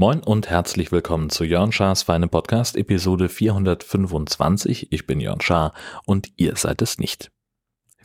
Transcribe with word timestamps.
Moin 0.00 0.22
und 0.22 0.48
herzlich 0.48 0.92
willkommen 0.92 1.28
zu 1.28 1.44
Jörn 1.44 1.72
Schars 1.72 2.04
Feine 2.04 2.26
Podcast 2.26 2.74
Episode 2.74 3.28
425. 3.28 4.90
Ich 4.92 5.06
bin 5.06 5.20
Jörn 5.20 5.42
Schaar 5.42 5.74
und 6.06 6.28
ihr 6.36 6.56
seid 6.56 6.80
es 6.80 6.96
nicht. 6.96 7.30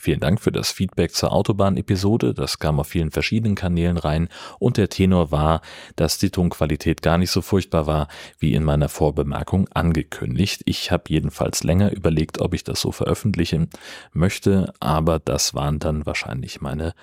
Vielen 0.05 0.19
Dank 0.19 0.39
für 0.39 0.51
das 0.51 0.69
Feedback 0.69 1.15
zur 1.15 1.33
Autobahn-Episode. 1.33 2.35
Das 2.35 2.59
kam 2.59 2.79
auf 2.79 2.89
vielen 2.89 3.09
verschiedenen 3.09 3.55
Kanälen 3.55 3.97
rein 3.97 4.29
und 4.59 4.77
der 4.77 4.87
Tenor 4.87 5.31
war, 5.31 5.61
dass 5.95 6.19
die 6.19 6.29
Tonqualität 6.29 7.01
gar 7.01 7.17
nicht 7.17 7.31
so 7.31 7.41
furchtbar 7.41 7.87
war, 7.87 8.07
wie 8.37 8.53
in 8.53 8.63
meiner 8.63 8.87
Vorbemerkung 8.87 9.67
angekündigt. 9.73 10.61
Ich 10.65 10.91
habe 10.91 11.05
jedenfalls 11.07 11.63
länger 11.63 11.91
überlegt, 11.91 12.39
ob 12.39 12.53
ich 12.53 12.63
das 12.63 12.81
so 12.81 12.91
veröffentlichen 12.91 13.71
möchte, 14.13 14.75
aber 14.79 15.17
das 15.17 15.55
waren 15.55 15.79
dann 15.79 16.05
wahrscheinlich 16.05 16.61
meine 16.61 16.93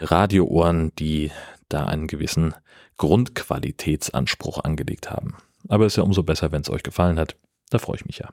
Radioohren, 0.00 0.92
die 0.94 1.32
da 1.68 1.86
einen 1.86 2.06
gewissen 2.06 2.54
Grundqualitätsanspruch 2.98 4.62
angelegt 4.62 5.10
haben. 5.10 5.34
Aber 5.66 5.86
ist 5.86 5.96
ja 5.96 6.04
umso 6.04 6.22
besser, 6.22 6.52
wenn 6.52 6.62
es 6.62 6.70
euch 6.70 6.84
gefallen 6.84 7.18
hat. 7.18 7.34
Da 7.70 7.80
freue 7.80 7.96
ich 7.96 8.06
mich 8.06 8.18
ja. 8.18 8.28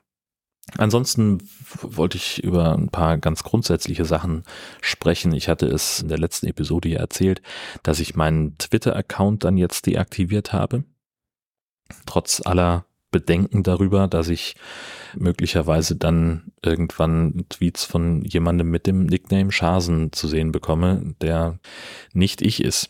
Ansonsten 0.82 1.38
wollte 1.80 2.16
ich 2.16 2.42
über 2.42 2.72
ein 2.72 2.88
paar 2.88 3.16
ganz 3.16 3.44
grundsätzliche 3.44 4.04
Sachen 4.04 4.42
sprechen. 4.80 5.32
Ich 5.32 5.48
hatte 5.48 5.66
es 5.66 6.00
in 6.00 6.08
der 6.08 6.18
letzten 6.18 6.48
Episode 6.48 6.88
ja 6.88 6.98
erzählt, 6.98 7.40
dass 7.84 8.00
ich 8.00 8.16
meinen 8.16 8.58
Twitter-Account 8.58 9.44
dann 9.44 9.56
jetzt 9.56 9.86
deaktiviert 9.86 10.52
habe. 10.52 10.82
Trotz 12.04 12.42
aller 12.44 12.84
Bedenken 13.12 13.62
darüber, 13.62 14.08
dass 14.08 14.28
ich 14.28 14.56
möglicherweise 15.14 15.94
dann 15.94 16.50
irgendwann 16.64 17.44
Tweets 17.48 17.84
von 17.84 18.22
jemandem 18.22 18.68
mit 18.68 18.88
dem 18.88 19.04
Nickname 19.04 19.52
Schasen 19.52 20.12
zu 20.12 20.26
sehen 20.26 20.50
bekomme, 20.50 21.14
der 21.20 21.60
nicht 22.12 22.42
ich 22.42 22.64
ist 22.64 22.88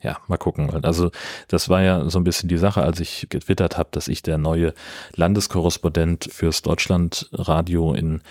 ja, 0.00 0.18
mal 0.28 0.36
gucken. 0.36 0.84
Also 0.84 1.10
das 1.48 1.68
war 1.68 1.82
ja 1.82 2.08
so 2.08 2.18
ein 2.20 2.24
bisschen 2.24 2.48
die 2.48 2.58
Sache, 2.58 2.82
als 2.82 3.00
ich 3.00 3.26
getwittert 3.30 3.76
habe, 3.76 3.88
dass 3.90 4.06
ich 4.06 4.22
der 4.22 4.38
neue 4.38 4.72
Landeskorrespondent 5.16 6.28
fürs 6.30 6.62
Deutschlandradio 6.62 7.94
in 7.94 8.22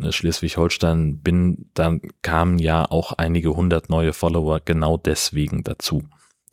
äh, 0.00 0.12
Schleswig-Holstein 0.12 1.20
bin. 1.20 1.70
Dann 1.74 2.00
kamen 2.22 2.58
ja 2.58 2.90
auch 2.90 3.12
einige 3.12 3.54
hundert 3.54 3.90
neue 3.90 4.12
Follower 4.12 4.60
genau 4.64 4.96
deswegen 4.96 5.62
dazu. 5.62 6.02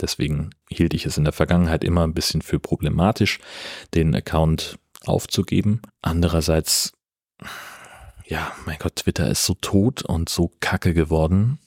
Deswegen 0.01 0.51
hielt 0.69 0.93
ich 0.93 1.05
es 1.05 1.17
in 1.17 1.23
der 1.23 1.33
Vergangenheit 1.33 1.83
immer 1.83 2.03
ein 2.03 2.13
bisschen 2.13 2.41
für 2.41 2.59
problematisch, 2.59 3.39
den 3.95 4.13
Account 4.13 4.77
aufzugeben. 5.05 5.81
Andererseits, 6.01 6.91
ja, 8.25 8.51
mein 8.65 8.77
Gott, 8.79 8.97
Twitter 8.97 9.29
ist 9.29 9.45
so 9.45 9.55
tot 9.55 10.03
und 10.03 10.29
so 10.29 10.51
kacke 10.59 10.93
geworden, 10.93 11.59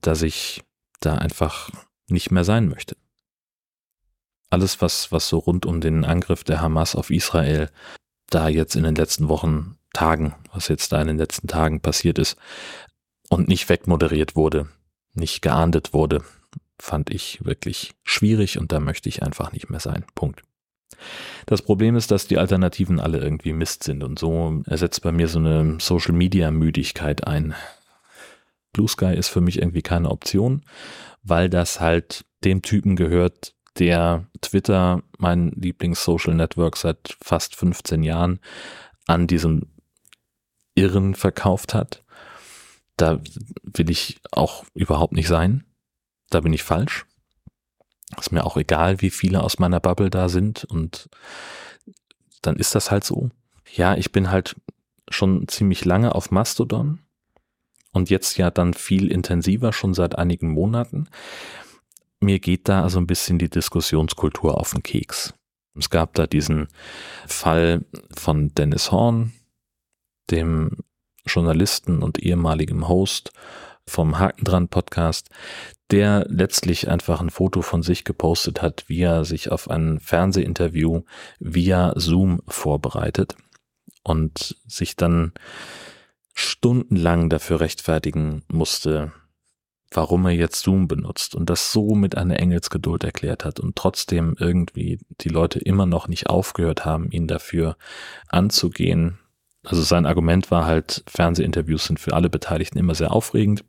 dass 0.00 0.22
ich 0.22 0.62
da 1.00 1.16
einfach 1.16 1.70
nicht 2.08 2.30
mehr 2.30 2.44
sein 2.44 2.68
möchte. 2.68 2.96
Alles, 4.50 4.80
was, 4.80 5.10
was 5.12 5.28
so 5.28 5.38
rund 5.38 5.66
um 5.66 5.80
den 5.80 6.04
Angriff 6.04 6.44
der 6.44 6.60
Hamas 6.60 6.94
auf 6.94 7.10
Israel 7.10 7.70
da 8.28 8.48
jetzt 8.48 8.76
in 8.76 8.84
den 8.84 8.94
letzten 8.94 9.28
Wochen, 9.28 9.76
Tagen, 9.92 10.34
was 10.52 10.68
jetzt 10.68 10.92
da 10.92 11.00
in 11.00 11.06
den 11.06 11.18
letzten 11.18 11.48
Tagen 11.48 11.80
passiert 11.80 12.18
ist 12.18 12.36
und 13.30 13.48
nicht 13.48 13.68
wegmoderiert 13.68 14.36
wurde, 14.36 14.68
nicht 15.14 15.40
geahndet 15.40 15.94
wurde, 15.94 16.22
fand 16.78 17.08
ich 17.10 17.44
wirklich 17.44 17.94
schwierig 18.04 18.58
und 18.58 18.72
da 18.72 18.80
möchte 18.80 19.08
ich 19.08 19.22
einfach 19.22 19.52
nicht 19.52 19.70
mehr 19.70 19.80
sein. 19.80 20.04
Punkt. 20.14 20.42
Das 21.46 21.62
Problem 21.62 21.96
ist, 21.96 22.10
dass 22.10 22.26
die 22.26 22.38
Alternativen 22.38 23.00
alle 23.00 23.18
irgendwie 23.18 23.52
Mist 23.52 23.84
sind 23.84 24.04
und 24.04 24.18
so 24.18 24.62
ersetzt 24.66 25.02
bei 25.02 25.12
mir 25.12 25.28
so 25.28 25.38
eine 25.38 25.78
Social 25.80 26.14
Media 26.14 26.50
Müdigkeit 26.50 27.26
ein. 27.26 27.54
Blue 28.72 28.88
Sky 28.88 29.14
ist 29.14 29.28
für 29.28 29.40
mich 29.40 29.58
irgendwie 29.58 29.82
keine 29.82 30.10
Option 30.10 30.62
weil 31.28 31.50
das 31.50 31.80
halt 31.80 32.24
dem 32.44 32.62
Typen 32.62 32.96
gehört, 32.96 33.54
der 33.78 34.26
Twitter, 34.40 35.02
mein 35.18 35.50
Lieblings-Social 35.50 36.34
Network 36.34 36.76
seit 36.76 37.16
fast 37.22 37.56
15 37.56 38.02
Jahren, 38.02 38.40
an 39.06 39.26
diesem 39.26 39.66
Irren 40.74 41.14
verkauft 41.14 41.74
hat. 41.74 42.04
Da 42.96 43.20
will 43.62 43.90
ich 43.90 44.20
auch 44.30 44.64
überhaupt 44.74 45.12
nicht 45.12 45.28
sein. 45.28 45.64
Da 46.30 46.40
bin 46.40 46.52
ich 46.52 46.62
falsch. 46.62 47.06
Ist 48.18 48.32
mir 48.32 48.44
auch 48.44 48.56
egal, 48.56 49.00
wie 49.02 49.10
viele 49.10 49.42
aus 49.42 49.58
meiner 49.58 49.80
Bubble 49.80 50.10
da 50.10 50.28
sind 50.28 50.64
und 50.64 51.10
dann 52.42 52.56
ist 52.56 52.74
das 52.74 52.90
halt 52.90 53.04
so. 53.04 53.30
Ja, 53.74 53.96
ich 53.96 54.12
bin 54.12 54.30
halt 54.30 54.56
schon 55.10 55.48
ziemlich 55.48 55.84
lange 55.84 56.14
auf 56.14 56.30
Mastodon 56.30 57.00
und 57.96 58.10
jetzt 58.10 58.36
ja 58.36 58.50
dann 58.50 58.74
viel 58.74 59.10
intensiver, 59.10 59.72
schon 59.72 59.94
seit 59.94 60.18
einigen 60.18 60.50
Monaten. 60.50 61.08
Mir 62.20 62.38
geht 62.40 62.68
da 62.68 62.82
also 62.82 62.98
ein 62.98 63.06
bisschen 63.06 63.38
die 63.38 63.48
Diskussionskultur 63.48 64.60
auf 64.60 64.72
den 64.72 64.82
Keks. 64.82 65.32
Es 65.74 65.88
gab 65.88 66.12
da 66.12 66.26
diesen 66.26 66.68
Fall 67.26 67.86
von 68.14 68.54
Dennis 68.54 68.92
Horn, 68.92 69.32
dem 70.30 70.76
Journalisten 71.26 72.02
und 72.02 72.18
ehemaligen 72.18 72.86
Host 72.86 73.32
vom 73.86 74.18
Haken 74.18 74.44
dran 74.44 74.68
Podcast, 74.68 75.30
der 75.90 76.26
letztlich 76.28 76.88
einfach 76.90 77.22
ein 77.22 77.30
Foto 77.30 77.62
von 77.62 77.82
sich 77.82 78.04
gepostet 78.04 78.60
hat, 78.60 78.84
wie 78.88 79.00
er 79.00 79.24
sich 79.24 79.50
auf 79.50 79.70
ein 79.70 80.00
Fernsehinterview 80.00 81.02
via 81.38 81.94
Zoom 81.96 82.42
vorbereitet 82.46 83.36
und 84.02 84.56
sich 84.66 84.96
dann 84.96 85.32
stundenlang 86.36 87.30
dafür 87.30 87.60
rechtfertigen 87.60 88.42
musste, 88.48 89.12
warum 89.90 90.26
er 90.26 90.32
jetzt 90.32 90.62
Zoom 90.62 90.86
benutzt 90.86 91.34
und 91.34 91.48
das 91.48 91.72
so 91.72 91.94
mit 91.94 92.16
einer 92.16 92.38
Engelsgeduld 92.38 93.04
erklärt 93.04 93.44
hat 93.44 93.58
und 93.58 93.74
trotzdem 93.74 94.36
irgendwie 94.38 95.00
die 95.22 95.30
Leute 95.30 95.58
immer 95.58 95.86
noch 95.86 96.08
nicht 96.08 96.28
aufgehört 96.28 96.84
haben, 96.84 97.10
ihn 97.10 97.26
dafür 97.26 97.76
anzugehen. 98.28 99.18
Also 99.64 99.80
sein 99.82 100.04
Argument 100.04 100.50
war 100.50 100.66
halt, 100.66 101.02
Fernsehinterviews 101.08 101.86
sind 101.86 101.98
für 101.98 102.12
alle 102.12 102.28
Beteiligten 102.28 102.78
immer 102.78 102.94
sehr 102.94 103.12
aufregend. 103.12 103.64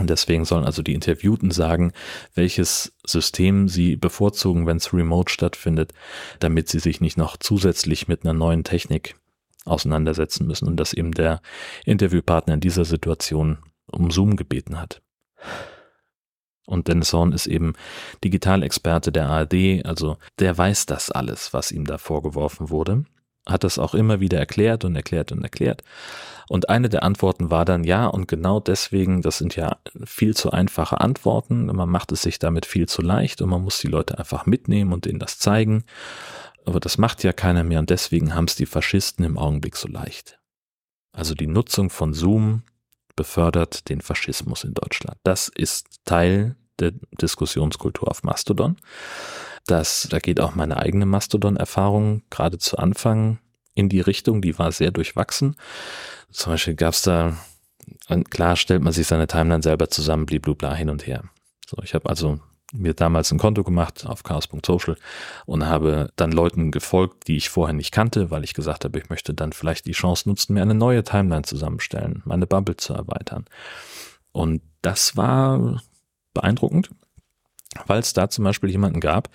Und 0.00 0.10
deswegen 0.10 0.44
sollen 0.44 0.64
also 0.64 0.82
die 0.82 0.94
Interviewten 0.94 1.52
sagen, 1.52 1.92
welches 2.34 2.96
System 3.06 3.68
sie 3.68 3.94
bevorzugen, 3.94 4.66
wenn 4.66 4.78
es 4.78 4.92
remote 4.92 5.30
stattfindet, 5.32 5.92
damit 6.40 6.68
sie 6.68 6.80
sich 6.80 7.00
nicht 7.00 7.16
noch 7.16 7.36
zusätzlich 7.36 8.08
mit 8.08 8.24
einer 8.24 8.32
neuen 8.32 8.64
Technik 8.64 9.16
auseinandersetzen 9.64 10.46
müssen 10.46 10.68
und 10.68 10.76
dass 10.76 10.92
eben 10.92 11.12
der 11.12 11.40
Interviewpartner 11.84 12.54
in 12.54 12.60
dieser 12.60 12.84
Situation 12.84 13.58
um 13.90 14.10
Zoom 14.10 14.36
gebeten 14.36 14.80
hat. 14.80 15.02
Und 16.66 16.88
Dennis 16.88 17.12
Horn 17.12 17.32
ist 17.32 17.46
eben 17.46 17.74
Digitalexperte 18.22 19.12
der 19.12 19.28
ARD, 19.28 19.84
also 19.84 20.16
der 20.38 20.56
weiß 20.56 20.86
das 20.86 21.10
alles, 21.10 21.52
was 21.52 21.72
ihm 21.72 21.84
da 21.84 21.98
vorgeworfen 21.98 22.70
wurde, 22.70 23.04
hat 23.46 23.64
das 23.64 23.78
auch 23.78 23.94
immer 23.94 24.20
wieder 24.20 24.38
erklärt 24.38 24.84
und 24.84 24.96
erklärt 24.96 25.30
und 25.32 25.42
erklärt. 25.42 25.82
Und 26.48 26.68
eine 26.68 26.88
der 26.88 27.02
Antworten 27.02 27.50
war 27.50 27.64
dann 27.64 27.84
ja, 27.84 28.06
und 28.06 28.28
genau 28.28 28.60
deswegen, 28.60 29.22
das 29.22 29.38
sind 29.38 29.56
ja 29.56 29.76
viel 30.04 30.34
zu 30.34 30.50
einfache 30.50 31.00
Antworten, 31.00 31.66
man 31.66 31.88
macht 31.88 32.12
es 32.12 32.22
sich 32.22 32.38
damit 32.38 32.66
viel 32.66 32.88
zu 32.88 33.02
leicht 33.02 33.42
und 33.42 33.50
man 33.50 33.62
muss 33.62 33.78
die 33.78 33.88
Leute 33.88 34.18
einfach 34.18 34.46
mitnehmen 34.46 34.92
und 34.92 35.06
ihnen 35.06 35.18
das 35.18 35.38
zeigen. 35.38 35.84
Aber 36.64 36.80
das 36.80 36.98
macht 36.98 37.22
ja 37.22 37.32
keiner 37.32 37.64
mehr 37.64 37.78
und 37.78 37.90
deswegen 37.90 38.34
haben 38.34 38.46
es 38.46 38.56
die 38.56 38.66
Faschisten 38.66 39.24
im 39.24 39.38
Augenblick 39.38 39.76
so 39.76 39.88
leicht. 39.88 40.38
Also 41.12 41.34
die 41.34 41.46
Nutzung 41.46 41.90
von 41.90 42.14
Zoom 42.14 42.62
befördert 43.16 43.88
den 43.88 44.00
Faschismus 44.00 44.64
in 44.64 44.74
Deutschland. 44.74 45.18
Das 45.22 45.48
ist 45.48 46.04
Teil 46.04 46.56
der 46.80 46.92
Diskussionskultur 47.20 48.10
auf 48.10 48.22
Mastodon. 48.22 48.76
Das, 49.66 50.08
da 50.10 50.18
geht 50.18 50.40
auch 50.40 50.54
meine 50.54 50.78
eigene 50.78 51.06
Mastodon-Erfahrung 51.06 52.22
gerade 52.30 52.58
zu 52.58 52.78
Anfang 52.78 53.38
in 53.74 53.88
die 53.88 54.00
Richtung, 54.00 54.42
die 54.42 54.58
war 54.58 54.72
sehr 54.72 54.90
durchwachsen. 54.90 55.56
Zum 56.30 56.52
Beispiel 56.52 56.74
gab 56.74 56.94
es 56.94 57.02
da, 57.02 57.36
klar 58.30 58.56
stellt 58.56 58.82
man 58.82 58.92
sich 58.92 59.06
seine 59.06 59.26
Timeline 59.26 59.62
selber 59.62 59.88
zusammen, 59.88 60.26
bliblubla 60.26 60.74
hin 60.74 60.90
und 60.90 61.06
her. 61.06 61.24
So, 61.66 61.82
ich 61.82 61.94
habe 61.94 62.08
also 62.08 62.40
mir 62.76 62.94
damals 62.94 63.30
ein 63.30 63.38
Konto 63.38 63.62
gemacht 63.62 64.04
auf 64.06 64.22
chaos.social 64.22 64.96
und 65.46 65.66
habe 65.66 66.10
dann 66.16 66.32
Leuten 66.32 66.70
gefolgt, 66.70 67.28
die 67.28 67.36
ich 67.36 67.48
vorher 67.48 67.74
nicht 67.74 67.92
kannte, 67.92 68.30
weil 68.30 68.44
ich 68.44 68.54
gesagt 68.54 68.84
habe, 68.84 68.98
ich 68.98 69.08
möchte 69.08 69.32
dann 69.32 69.52
vielleicht 69.52 69.86
die 69.86 69.92
Chance 69.92 70.28
nutzen, 70.28 70.54
mir 70.54 70.62
eine 70.62 70.74
neue 70.74 71.04
Timeline 71.04 71.42
zusammenstellen, 71.42 72.22
meine 72.24 72.46
Bubble 72.46 72.76
zu 72.76 72.92
erweitern. 72.92 73.44
Und 74.32 74.62
das 74.82 75.16
war 75.16 75.82
beeindruckend, 76.34 76.90
weil 77.86 78.00
es 78.00 78.12
da 78.12 78.28
zum 78.28 78.44
Beispiel 78.44 78.70
jemanden 78.70 79.00
gab, 79.00 79.28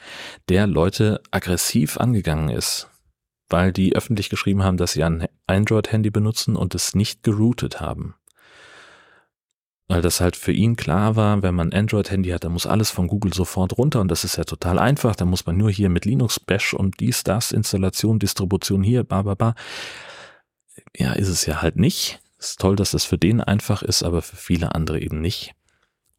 der 0.49 0.67
Leute 0.67 1.21
aggressiv 1.31 1.97
angegangen 1.97 2.49
ist, 2.49 2.89
weil 3.49 3.71
die 3.71 3.95
öffentlich 3.95 4.29
geschrieben 4.29 4.63
haben, 4.63 4.77
dass 4.77 4.91
sie 4.91 5.03
ein 5.03 5.27
Android-Handy 5.47 6.11
benutzen 6.11 6.55
und 6.55 6.75
es 6.75 6.93
nicht 6.93 7.23
geroutet 7.23 7.79
haben. 7.79 8.15
Weil 9.89 10.03
das 10.03 10.21
halt 10.21 10.35
für 10.35 10.51
ihn 10.51 10.75
klar 10.75 11.15
war, 11.15 11.41
wenn 11.41 11.55
man 11.55 11.73
Android-Handy 11.73 12.29
hat, 12.29 12.43
dann 12.43 12.53
muss 12.53 12.67
alles 12.67 12.91
von 12.91 13.07
Google 13.07 13.33
sofort 13.33 13.77
runter 13.77 13.99
und 13.99 14.07
das 14.09 14.23
ist 14.23 14.37
ja 14.37 14.43
total 14.43 14.77
einfach. 14.77 15.15
Da 15.15 15.25
muss 15.25 15.47
man 15.47 15.57
nur 15.57 15.71
hier 15.71 15.89
mit 15.89 16.05
Linux 16.05 16.39
Bash 16.39 16.75
und 16.75 16.99
dies, 16.99 17.23
das, 17.23 17.51
Installation, 17.51 18.19
Distribution 18.19 18.83
hier, 18.83 19.03
ba, 19.03 19.23
ba, 19.23 19.33
ba. 19.33 19.55
Ja, 20.95 21.13
ist 21.13 21.27
es 21.27 21.47
ja 21.47 21.63
halt 21.63 21.75
nicht. 21.75 22.21
Ist 22.37 22.59
toll, 22.59 22.75
dass 22.75 22.91
das 22.91 23.03
für 23.03 23.17
den 23.17 23.41
einfach 23.41 23.81
ist, 23.81 24.03
aber 24.03 24.21
für 24.21 24.35
viele 24.35 24.75
andere 24.75 25.01
eben 25.01 25.21
nicht. 25.21 25.55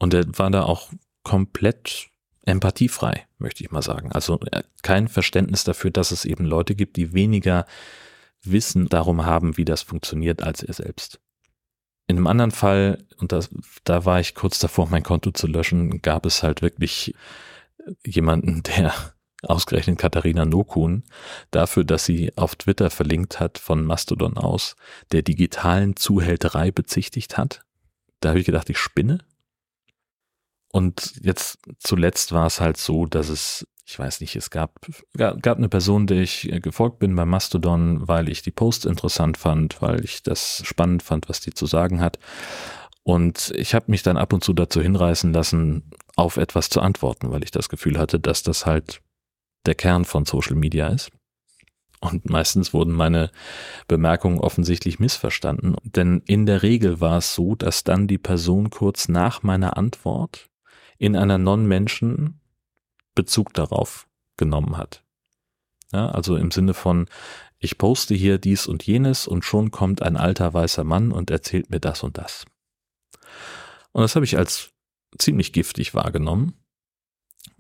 Und 0.01 0.15
er 0.15 0.25
war 0.37 0.51
da 0.51 0.65
auch 0.65 0.91
komplett 1.23 2.09
empathiefrei, 2.45 3.25
möchte 3.39 3.63
ich 3.63 3.71
mal 3.71 3.83
sagen. 3.83 4.11
Also 4.11 4.41
kein 4.83 5.07
Verständnis 5.07 5.63
dafür, 5.63 5.93
dass 5.93 6.11
es 6.11 6.25
eben 6.25 6.45
Leute 6.45 6.75
gibt, 6.75 6.97
die 6.97 7.13
weniger 7.13 7.67
Wissen 8.43 8.89
darum 8.89 9.25
haben, 9.25 9.57
wie 9.57 9.65
das 9.65 9.83
funktioniert, 9.83 10.43
als 10.43 10.65
er 10.65 10.75
selbst. 10.75 11.21
In 12.11 12.17
einem 12.17 12.27
anderen 12.27 12.51
Fall, 12.51 13.05
und 13.19 13.31
das, 13.31 13.51
da 13.85 14.05
war 14.05 14.19
ich 14.19 14.35
kurz 14.35 14.59
davor, 14.59 14.89
mein 14.91 15.05
Konto 15.05 15.31
zu 15.31 15.47
löschen, 15.47 16.03
gab 16.03 16.27
es 16.27 16.43
halt 16.43 16.61
wirklich 16.61 17.15
jemanden, 18.05 18.65
der 18.65 18.93
ausgerechnet 19.43 19.99
Katharina 19.99 20.45
Nokun 20.45 21.05
dafür, 21.53 21.85
dass 21.85 22.05
sie 22.05 22.37
auf 22.37 22.57
Twitter 22.57 22.91
verlinkt 22.91 23.39
hat 23.39 23.59
von 23.59 23.85
Mastodon 23.85 24.37
aus, 24.37 24.75
der 25.13 25.23
digitalen 25.23 25.95
Zuhälterei 25.95 26.73
bezichtigt 26.73 27.39
hat. 27.39 27.63
Da 28.19 28.31
habe 28.31 28.41
ich 28.41 28.47
gedacht, 28.47 28.69
ich 28.71 28.79
spinne. 28.79 29.19
Und 30.73 31.15
jetzt 31.23 31.59
zuletzt 31.79 32.33
war 32.33 32.47
es 32.47 32.61
halt 32.61 32.77
so, 32.77 33.07
dass 33.07 33.29
es, 33.29 33.69
ich 33.91 33.99
weiß 33.99 34.21
nicht, 34.21 34.37
es 34.37 34.51
gab, 34.51 34.87
gab 35.17 35.59
eine 35.59 35.69
Person, 35.69 36.07
der 36.07 36.19
ich 36.19 36.51
äh, 36.53 36.61
gefolgt 36.61 37.01
bin 37.01 37.17
bei 37.17 37.25
Mastodon, 37.25 38.07
weil 38.07 38.29
ich 38.29 38.41
die 38.43 38.53
Post 38.53 38.87
interessant 38.87 39.37
fand, 39.37 39.83
weil 39.83 40.05
ich 40.05 40.23
das 40.23 40.63
spannend 40.65 41.03
fand, 41.03 41.29
was 41.29 41.41
die 41.41 41.53
zu 41.53 41.67
sagen 41.67 42.01
hat. 42.01 42.21
Und 43.03 43.53
ich 43.57 43.75
habe 43.75 43.87
mich 43.89 44.05
dann 44.05 44.17
ab 44.17 44.33
und 44.33 44.45
zu 44.45 44.53
dazu 44.53 44.81
hinreißen 44.81 45.33
lassen, 45.33 45.91
auf 46.15 46.37
etwas 46.37 46.69
zu 46.69 46.81
antworten, 46.81 47.33
weil 47.33 47.43
ich 47.43 47.51
das 47.51 47.69
Gefühl 47.69 47.99
hatte, 47.99 48.21
dass 48.21 48.45
das 48.45 48.65
halt 48.65 49.01
der 49.67 49.75
Kern 49.75 50.05
von 50.05 50.25
Social 50.25 50.55
Media 50.55 50.87
ist. 50.89 51.11
Und 52.01 52.31
meistens 52.31 52.73
wurden 52.73 52.93
meine 52.93 53.31
Bemerkungen 53.89 54.39
offensichtlich 54.39 55.01
missverstanden, 55.01 55.75
denn 55.83 56.23
in 56.27 56.47
der 56.47 56.63
Regel 56.63 57.01
war 57.01 57.19
es 57.19 57.35
so, 57.35 57.57
dass 57.57 57.85
dann 57.85 58.07
die 58.07 58.19
Person 58.19 58.71
kurz 58.71 59.09
nach 59.09 59.43
meiner 59.43 59.77
Antwort 59.77 60.49
in 60.97 61.17
einer 61.17 61.39
Non-Menschen 61.39 62.40
Bezug 63.21 63.53
darauf 63.53 64.09
genommen 64.39 64.79
hat. 64.79 65.05
Ja, 65.93 66.09
also 66.09 66.37
im 66.37 66.51
Sinne 66.51 66.73
von, 66.73 67.07
ich 67.59 67.77
poste 67.77 68.15
hier 68.15 68.39
dies 68.39 68.67
und 68.67 68.87
jenes 68.87 69.27
und 69.27 69.45
schon 69.45 69.71
kommt 69.71 70.01
ein 70.01 70.17
alter 70.17 70.55
weißer 70.55 70.85
Mann 70.85 71.13
und 71.13 71.31
erzählt 71.31 71.69
mir 71.69 71.81
das 71.81 72.03
und 72.03 72.17
das. 72.17 72.47
Und 73.93 74.01
das 74.01 74.15
habe 74.15 74.25
ich 74.25 74.39
als 74.39 74.73
ziemlich 75.19 75.53
giftig 75.53 75.95
wahrgenommen. 75.95 76.55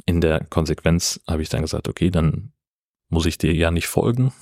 In 0.07 0.23
der 0.23 0.43
Konsequenz 0.45 1.21
habe 1.29 1.43
ich 1.43 1.51
dann 1.51 1.61
gesagt, 1.61 1.89
okay, 1.89 2.11
dann 2.11 2.55
muss 3.11 3.27
ich 3.27 3.37
dir 3.37 3.53
ja 3.53 3.71
nicht 3.71 3.89
folgen. 3.89 4.33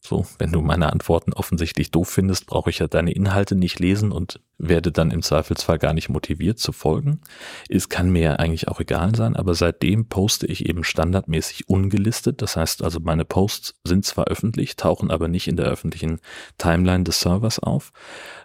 So, 0.00 0.24
wenn 0.38 0.52
du 0.52 0.60
meine 0.60 0.92
Antworten 0.92 1.32
offensichtlich 1.32 1.90
doof 1.90 2.08
findest, 2.08 2.46
brauche 2.46 2.70
ich 2.70 2.78
ja 2.78 2.86
deine 2.86 3.10
Inhalte 3.12 3.56
nicht 3.56 3.80
lesen 3.80 4.12
und 4.12 4.40
werde 4.56 4.92
dann 4.92 5.10
im 5.10 5.20
Zweifelsfall 5.20 5.78
gar 5.78 5.94
nicht 5.94 6.08
motiviert 6.08 6.60
zu 6.60 6.70
folgen. 6.70 7.20
Es 7.68 7.88
kann 7.88 8.10
mir 8.10 8.22
ja 8.22 8.32
eigentlich 8.34 8.68
auch 8.68 8.78
egal 8.78 9.16
sein, 9.16 9.34
aber 9.34 9.54
seitdem 9.54 10.08
poste 10.08 10.46
ich 10.46 10.66
eben 10.68 10.84
standardmäßig 10.84 11.68
ungelistet. 11.68 12.40
Das 12.40 12.56
heißt 12.56 12.84
also, 12.84 13.00
meine 13.00 13.24
Posts 13.24 13.80
sind 13.82 14.04
zwar 14.04 14.26
öffentlich, 14.26 14.76
tauchen 14.76 15.10
aber 15.10 15.26
nicht 15.26 15.48
in 15.48 15.56
der 15.56 15.66
öffentlichen 15.66 16.20
Timeline 16.56 17.02
des 17.02 17.20
Servers 17.20 17.58
auf. 17.58 17.90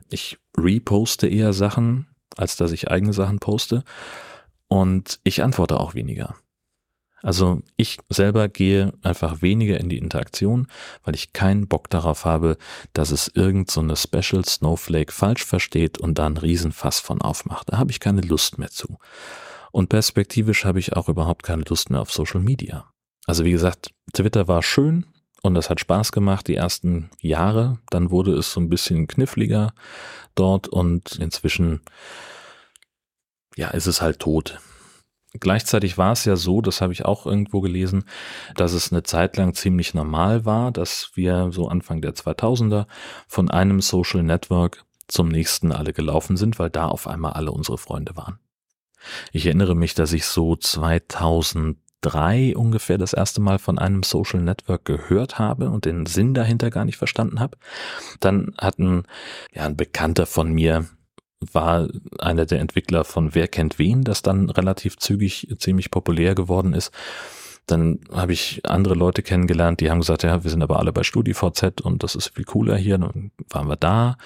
Ich 0.09 0.39
reposte 0.57 1.27
eher 1.27 1.53
Sachen, 1.53 2.07
als 2.37 2.55
dass 2.55 2.71
ich 2.71 2.89
eigene 2.89 3.13
Sachen 3.13 3.37
poste. 3.37 3.83
Und 4.67 5.19
ich 5.23 5.43
antworte 5.43 5.79
auch 5.79 5.93
weniger. 5.93 6.35
Also 7.21 7.61
ich 7.77 7.99
selber 8.09 8.49
gehe 8.49 8.93
einfach 9.03 9.41
weniger 9.41 9.79
in 9.79 9.89
die 9.89 9.97
Interaktion, 9.97 10.67
weil 11.03 11.15
ich 11.15 11.33
keinen 11.33 11.67
Bock 11.67 11.89
darauf 11.89 12.25
habe, 12.25 12.57
dass 12.93 13.11
es 13.11 13.27
irgend 13.33 13.69
so 13.69 13.81
eine 13.81 13.95
Special 13.95 14.43
Snowflake 14.43 15.11
falsch 15.11 15.45
versteht 15.45 15.99
und 15.99 16.17
da 16.17 16.25
einen 16.25 16.37
Riesenfass 16.37 16.99
von 16.99 17.21
aufmacht. 17.21 17.71
Da 17.71 17.77
habe 17.77 17.91
ich 17.91 17.99
keine 17.99 18.21
Lust 18.21 18.57
mehr 18.57 18.71
zu. 18.71 18.97
Und 19.71 19.89
perspektivisch 19.89 20.65
habe 20.65 20.79
ich 20.79 20.93
auch 20.93 21.09
überhaupt 21.09 21.43
keine 21.43 21.63
Lust 21.67 21.89
mehr 21.89 22.01
auf 22.01 22.11
Social 22.11 22.41
Media. 22.41 22.91
Also 23.25 23.45
wie 23.45 23.51
gesagt, 23.51 23.91
Twitter 24.13 24.47
war 24.47 24.63
schön 24.63 25.05
und 25.43 25.53
das 25.53 25.69
hat 25.69 25.79
Spaß 25.79 26.11
gemacht 26.11 26.47
die 26.47 26.55
ersten 26.55 27.09
Jahre. 27.19 27.79
Dann 27.89 28.09
wurde 28.09 28.33
es 28.33 28.51
so 28.51 28.59
ein 28.59 28.69
bisschen 28.69 29.07
kniffliger 29.07 29.73
dort 30.35 30.67
und 30.67 31.15
inzwischen 31.19 31.81
ja, 33.55 33.69
ist 33.69 33.87
es 33.87 34.01
halt 34.01 34.19
tot. 34.19 34.59
Gleichzeitig 35.39 35.97
war 35.97 36.11
es 36.11 36.25
ja 36.25 36.35
so, 36.35 36.61
das 36.61 36.81
habe 36.81 36.91
ich 36.91 37.05
auch 37.05 37.25
irgendwo 37.25 37.61
gelesen, 37.61 38.03
dass 38.55 38.73
es 38.73 38.91
eine 38.91 39.03
Zeit 39.03 39.37
lang 39.37 39.53
ziemlich 39.53 39.93
normal 39.93 40.43
war, 40.43 40.71
dass 40.71 41.11
wir 41.15 41.51
so 41.51 41.69
Anfang 41.69 42.01
der 42.01 42.13
2000er 42.13 42.85
von 43.27 43.49
einem 43.49 43.79
Social 43.79 44.23
Network 44.23 44.83
zum 45.07 45.29
nächsten 45.29 45.71
alle 45.71 45.93
gelaufen 45.93 46.35
sind, 46.35 46.59
weil 46.59 46.69
da 46.69 46.87
auf 46.87 47.07
einmal 47.07 47.33
alle 47.33 47.51
unsere 47.51 47.77
Freunde 47.77 48.17
waren. 48.17 48.39
Ich 49.31 49.45
erinnere 49.45 49.75
mich, 49.75 49.93
dass 49.93 50.13
ich 50.13 50.25
so 50.25 50.55
2003 50.55 52.55
ungefähr 52.55 52.97
das 52.97 53.13
erste 53.13 53.41
Mal 53.41 53.57
von 53.57 53.79
einem 53.79 54.03
Social 54.03 54.41
Network 54.41 54.85
gehört 54.85 55.39
habe 55.39 55.69
und 55.69 55.85
den 55.85 56.05
Sinn 56.05 56.33
dahinter 56.33 56.69
gar 56.69 56.85
nicht 56.85 56.97
verstanden 56.97 57.39
habe. 57.39 57.57
Dann 58.19 58.53
hatten 58.57 59.03
ja 59.53 59.65
ein 59.65 59.77
Bekannter 59.77 60.25
von 60.25 60.51
mir 60.51 60.87
war 61.53 61.87
einer 62.19 62.45
der 62.45 62.59
Entwickler 62.59 63.03
von 63.03 63.33
Wer 63.33 63.47
kennt 63.47 63.79
wen, 63.79 64.03
das 64.03 64.21
dann 64.21 64.49
relativ 64.49 64.97
zügig 64.97 65.53
ziemlich 65.59 65.91
populär 65.91 66.35
geworden 66.35 66.73
ist. 66.73 66.91
Dann 67.65 67.99
habe 68.11 68.33
ich 68.33 68.61
andere 68.65 68.95
Leute 68.95 69.23
kennengelernt, 69.23 69.79
die 69.79 69.89
haben 69.89 69.99
gesagt, 69.99 70.23
ja, 70.23 70.43
wir 70.43 70.51
sind 70.51 70.61
aber 70.63 70.79
alle 70.79 70.93
bei 70.93 71.03
StudiVZ 71.03 71.81
und 71.81 72.03
das 72.03 72.15
ist 72.15 72.35
viel 72.35 72.45
cooler 72.45 72.75
hier. 72.75 72.97
Dann 72.97 73.31
waren 73.49 73.67
wir 73.67 73.75
da. 73.75 74.17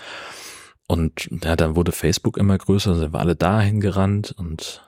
Und 0.88 1.30
ja, 1.44 1.56
dann 1.56 1.76
wurde 1.76 1.92
Facebook 1.92 2.38
immer 2.38 2.58
größer, 2.58 2.96
sind 2.96 3.14
wir 3.14 3.20
alle 3.20 3.36
dahin 3.36 3.80
gerannt 3.80 4.36
und 4.38 4.84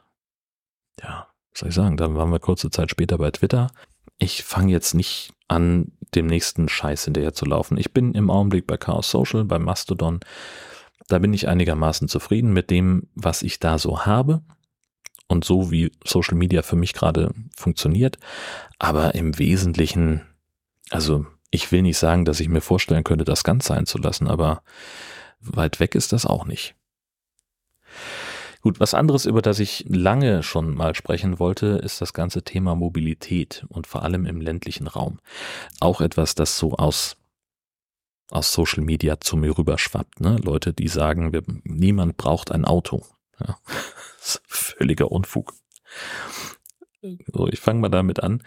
ja, 1.01 1.27
was 1.51 1.59
soll 1.59 1.69
ich 1.69 1.75
sagen, 1.75 1.97
dann 1.97 2.15
waren 2.15 2.31
wir 2.31 2.39
kurze 2.39 2.69
Zeit 2.69 2.91
später 2.91 3.17
bei 3.17 3.31
Twitter. 3.31 3.71
Ich 4.19 4.43
fange 4.43 4.71
jetzt 4.71 4.93
nicht 4.93 5.33
an, 5.47 5.91
dem 6.15 6.27
nächsten 6.27 6.69
Scheiß 6.69 7.05
hinterher 7.05 7.33
zu 7.33 7.45
laufen. 7.45 7.77
Ich 7.77 7.93
bin 7.93 8.13
im 8.13 8.29
Augenblick 8.29 8.67
bei 8.67 8.77
Chaos 8.77 9.09
Social, 9.09 9.43
bei 9.43 9.59
Mastodon. 9.59 10.19
Da 11.07 11.19
bin 11.19 11.33
ich 11.33 11.47
einigermaßen 11.47 12.07
zufrieden 12.07 12.53
mit 12.53 12.69
dem, 12.69 13.07
was 13.15 13.41
ich 13.41 13.59
da 13.59 13.77
so 13.77 14.05
habe 14.05 14.41
und 15.27 15.45
so 15.45 15.71
wie 15.71 15.91
Social 16.05 16.37
Media 16.37 16.61
für 16.61 16.75
mich 16.75 16.93
gerade 16.93 17.33
funktioniert. 17.55 18.17
Aber 18.79 19.15
im 19.15 19.37
Wesentlichen, 19.39 20.21
also 20.89 21.25
ich 21.51 21.71
will 21.71 21.81
nicht 21.81 21.97
sagen, 21.97 22.25
dass 22.25 22.39
ich 22.39 22.49
mir 22.49 22.61
vorstellen 22.61 23.03
könnte, 23.03 23.25
das 23.25 23.43
ganz 23.43 23.65
sein 23.65 23.85
zu 23.85 23.97
lassen, 23.97 24.27
aber 24.27 24.63
weit 25.39 25.79
weg 25.79 25.95
ist 25.95 26.13
das 26.13 26.25
auch 26.25 26.45
nicht. 26.45 26.75
Gut, 28.61 28.79
was 28.79 28.93
anderes, 28.93 29.25
über 29.25 29.41
das 29.41 29.59
ich 29.59 29.85
lange 29.87 30.43
schon 30.43 30.75
mal 30.75 30.93
sprechen 30.95 31.39
wollte, 31.39 31.79
ist 31.83 32.01
das 32.01 32.11
ganze 32.11 32.43
Thema 32.43 32.75
Mobilität 32.75 33.65
und 33.69 33.87
vor 33.87 34.03
allem 34.03 34.25
im 34.25 34.41
ländlichen 34.41 34.87
Raum. 34.87 35.19
Auch 35.79 36.01
etwas, 36.01 36.35
das 36.35 36.57
so 36.57 36.73
aus 36.73 37.15
aus 38.29 38.51
Social 38.51 38.83
Media 38.83 39.19
zu 39.19 39.37
mir 39.37 39.57
rüberschwappt. 39.57 40.19
Ne? 40.19 40.37
Leute, 40.43 40.73
die 40.73 40.87
sagen, 40.87 41.33
wir, 41.33 41.43
niemand 41.63 42.17
braucht 42.17 42.51
ein 42.51 42.65
Auto. 42.65 43.05
Ja. 43.39 43.57
völliger 44.47 45.11
Unfug. 45.11 45.53
So, 47.01 47.47
ich 47.47 47.59
fange 47.59 47.79
mal 47.79 47.89
damit 47.89 48.21
an. 48.21 48.43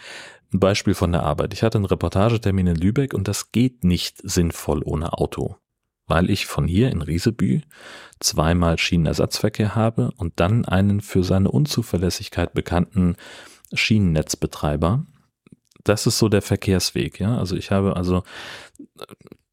Ein 0.52 0.60
Beispiel 0.60 0.94
von 0.94 1.12
der 1.12 1.22
Arbeit. 1.22 1.54
Ich 1.54 1.62
hatte 1.62 1.78
einen 1.78 1.84
Reportagetermin 1.86 2.66
in 2.66 2.76
Lübeck 2.76 3.14
und 3.14 3.28
das 3.28 3.52
geht 3.52 3.84
nicht 3.84 4.18
sinnvoll 4.22 4.82
ohne 4.84 5.12
Auto, 5.14 5.56
weil 6.06 6.28
ich 6.28 6.46
von 6.46 6.66
hier 6.66 6.90
in 6.90 7.02
Riesebü 7.02 7.60
zweimal 8.18 8.76
Schienenersatzverkehr 8.76 9.74
habe 9.74 10.10
und 10.16 10.40
dann 10.40 10.64
einen 10.64 11.00
für 11.00 11.22
seine 11.22 11.50
Unzuverlässigkeit 11.50 12.52
bekannten 12.52 13.16
Schienennetzbetreiber. 13.72 15.06
Das 15.84 16.06
ist 16.06 16.18
so 16.18 16.28
der 16.28 16.42
Verkehrsweg, 16.42 17.20
ja. 17.20 17.38
Also 17.38 17.56
ich 17.56 17.70
habe 17.70 17.96
also 17.96 18.24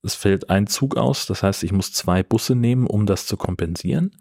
es 0.03 0.15
fällt 0.15 0.49
ein 0.49 0.67
Zug 0.67 0.95
aus, 0.97 1.25
das 1.25 1.43
heißt, 1.43 1.63
ich 1.63 1.71
muss 1.71 1.93
zwei 1.93 2.23
Busse 2.23 2.55
nehmen, 2.55 2.87
um 2.87 3.05
das 3.05 3.25
zu 3.25 3.37
kompensieren. 3.37 4.15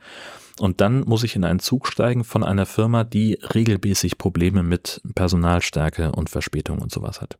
Und 0.59 0.81
dann 0.81 1.01
muss 1.01 1.23
ich 1.23 1.37
in 1.37 1.45
einen 1.45 1.59
Zug 1.59 1.87
steigen 1.87 2.25
von 2.25 2.43
einer 2.43 2.65
Firma, 2.65 3.05
die 3.05 3.35
regelmäßig 3.35 4.17
Probleme 4.17 4.63
mit 4.63 5.03
Personalstärke 5.15 6.13
und 6.13 6.31
Verspätung 6.31 6.79
und 6.79 6.91
sowas 6.91 7.21
hat. 7.21 7.39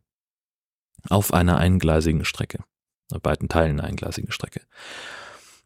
Auf 1.09 1.33
einer 1.33 1.57
eingleisigen 1.57 2.25
Strecke. 2.25 2.63
Auf 3.13 3.23
beiden 3.23 3.49
Teilen 3.49 3.81
einer 3.81 3.89
eingleisigen 3.89 4.33
Strecke. 4.33 4.61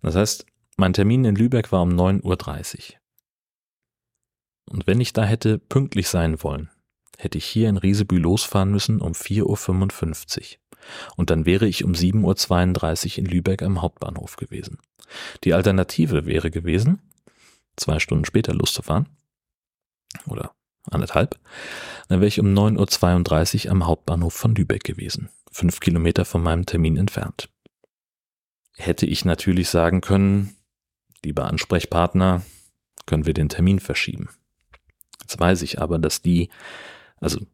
Das 0.03 0.15
heißt, 0.15 0.47
mein 0.77 0.93
Termin 0.93 1.25
in 1.25 1.35
Lübeck 1.35 1.73
war 1.73 1.83
um 1.83 1.91
9.30 1.91 2.23
Uhr. 2.25 3.00
Und 4.71 4.87
wenn 4.87 5.00
ich 5.00 5.12
da 5.12 5.25
hätte 5.25 5.59
pünktlich 5.59 6.09
sein 6.09 6.43
wollen, 6.45 6.71
hätte 7.19 7.39
ich 7.39 7.45
hier 7.45 7.69
in 7.69 7.77
Riesebü 7.77 8.19
losfahren 8.19 8.71
müssen 8.71 9.00
um 9.00 9.12
4.55 9.12 10.55
Uhr 10.55 10.60
und 11.16 11.30
dann 11.30 11.46
wäre 11.46 11.66
ich 11.66 11.84
um 11.84 11.92
7.32 11.92 13.12
Uhr 13.12 13.18
in 13.18 13.25
Lübeck 13.26 13.62
am 13.62 13.82
Hauptbahnhof 13.82 14.37
gewesen. 14.37 14.78
Die 15.44 15.54
Alternative 15.54 16.26
wäre 16.26 16.50
gewesen, 16.50 17.00
zwei 17.76 17.99
Stunden 17.99 18.25
später 18.25 18.54
loszufahren. 18.54 19.06
Oder 20.26 20.52
anderthalb. 20.90 21.38
Dann 22.08 22.20
wäre 22.20 22.28
ich 22.28 22.40
um 22.40 22.52
9.32 22.52 23.66
Uhr 23.66 23.72
am 23.72 23.87
Hauptbahnhof 23.87 24.34
von 24.34 24.54
Lübeck 24.54 24.84
gewesen. 24.84 25.30
Fünf 25.50 25.80
Kilometer 25.80 26.25
von 26.25 26.42
meinem 26.42 26.66
Termin 26.66 26.96
entfernt. 26.96 27.49
Hätte 28.76 29.06
ich 29.06 29.25
natürlich 29.25 29.68
sagen 29.68 30.00
können, 30.00 30.56
lieber 31.25 31.46
Ansprechpartner, 31.46 32.42
können 33.06 33.26
wir 33.26 33.34
den 33.34 33.49
Termin 33.49 33.80
verschieben. 33.80 34.28
Jetzt 35.20 35.38
weiß 35.38 35.62
ich 35.62 35.80
aber, 35.80 35.99
dass 35.99 36.22
die, 36.22 36.49
also 37.20 37.46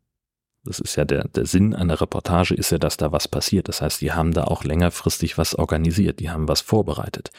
das 0.67 0.81
ist 0.81 0.97
ja 0.97 1.05
der, 1.05 1.29
der 1.29 1.47
Sinn 1.47 1.75
einer 1.75 2.01
Reportage, 2.01 2.55
ist 2.55 2.71
ja, 2.71 2.79
dass 2.79 2.97
da 2.97 3.13
was 3.13 3.29
passiert. 3.29 3.69
Das 3.69 3.81
heißt, 3.81 4.01
die 4.01 4.13
haben 4.13 4.33
da 4.33 4.45
auch 4.45 4.65
längerfristig 4.65 5.39
was 5.39 5.55
organisiert, 5.55 6.21
die 6.21 6.31
haben 6.31 6.49
was 6.49 6.61
vorbereitet, 6.61 7.31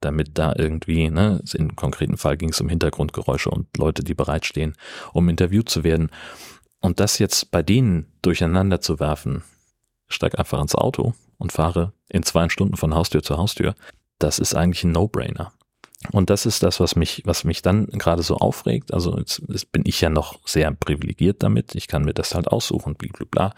damit 0.00 0.38
da 0.38 0.54
irgendwie, 0.56 1.10
ne, 1.10 1.42
im 1.54 1.76
konkreten 1.76 2.16
Fall 2.16 2.36
ging 2.36 2.50
es 2.50 2.60
um 2.60 2.68
Hintergrundgeräusche 2.68 3.50
und 3.50 3.76
Leute, 3.76 4.02
die 4.02 4.14
bereitstehen, 4.14 4.74
um 5.12 5.28
interviewt 5.28 5.68
zu 5.68 5.84
werden. 5.84 6.10
Und 6.80 7.00
das 7.00 7.18
jetzt 7.18 7.50
bei 7.50 7.62
denen 7.62 8.06
durcheinander 8.22 8.80
zu 8.80 9.00
werfen, 9.00 9.42
steig 10.08 10.38
einfach 10.38 10.60
ins 10.60 10.74
Auto 10.74 11.14
und 11.38 11.52
fahre 11.52 11.92
in 12.08 12.22
zwei 12.22 12.48
Stunden 12.48 12.76
von 12.76 12.94
Haustür 12.94 13.22
zu 13.22 13.36
Haustür, 13.36 13.74
das 14.18 14.38
ist 14.38 14.54
eigentlich 14.54 14.84
ein 14.84 14.92
No-Brainer. 14.92 15.52
Und 16.12 16.30
das 16.30 16.46
ist 16.46 16.62
das, 16.62 16.78
was 16.78 16.94
mich, 16.94 17.22
was 17.24 17.44
mich 17.44 17.62
dann 17.62 17.86
gerade 17.86 18.22
so 18.22 18.36
aufregt. 18.36 18.92
Also 18.92 19.18
jetzt, 19.18 19.42
jetzt 19.48 19.72
bin 19.72 19.82
ich 19.86 20.00
ja 20.00 20.10
noch 20.10 20.46
sehr 20.46 20.70
privilegiert 20.72 21.42
damit. 21.42 21.74
Ich 21.74 21.88
kann 21.88 22.04
mir 22.04 22.14
das 22.14 22.34
halt 22.34 22.48
aussuchen, 22.48 22.94
blablabla. 22.94 23.54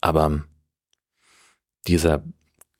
Aber 0.00 0.44
dieser 1.86 2.22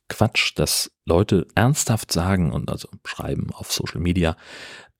Quatsch, 0.09 0.53
dass 0.57 0.93
Leute 1.05 1.47
ernsthaft 1.55 2.13
sagen 2.13 2.53
und 2.53 2.71
also 2.71 2.89
schreiben 3.05 3.53
auf 3.53 3.73
Social 3.73 4.01
Media, 4.01 4.37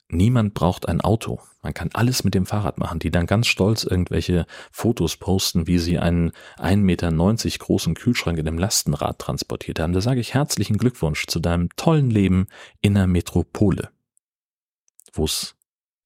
niemand 0.09 0.55
braucht 0.55 0.89
ein 0.89 1.01
Auto. 1.01 1.41
Man 1.63 1.75
kann 1.75 1.91
alles 1.93 2.23
mit 2.23 2.35
dem 2.35 2.47
Fahrrad 2.47 2.79
machen, 2.79 2.99
die 2.99 3.11
dann 3.11 3.27
ganz 3.27 3.47
stolz 3.47 3.85
irgendwelche 3.85 4.47
Fotos 4.71 5.17
posten, 5.17 5.67
wie 5.67 5.79
sie 5.79 5.99
einen 5.99 6.31
1,90 6.59 6.77
Meter 6.77 7.11
großen 7.59 7.95
Kühlschrank 7.95 8.39
in 8.39 8.45
dem 8.45 8.59
Lastenrad 8.59 9.19
transportiert 9.19 9.81
haben. 9.81 9.93
Da 9.93 10.01
sage 10.01 10.21
ich 10.21 10.35
herzlichen 10.35 10.79
Glückwunsch 10.79 11.27
zu 11.27 11.41
deinem 11.41 11.69
tollen 11.77 12.11
Leben 12.11 12.47
in 12.81 12.95
der 12.95 13.07
Metropole, 13.07 13.91
wo 15.13 15.25
es 15.25 15.57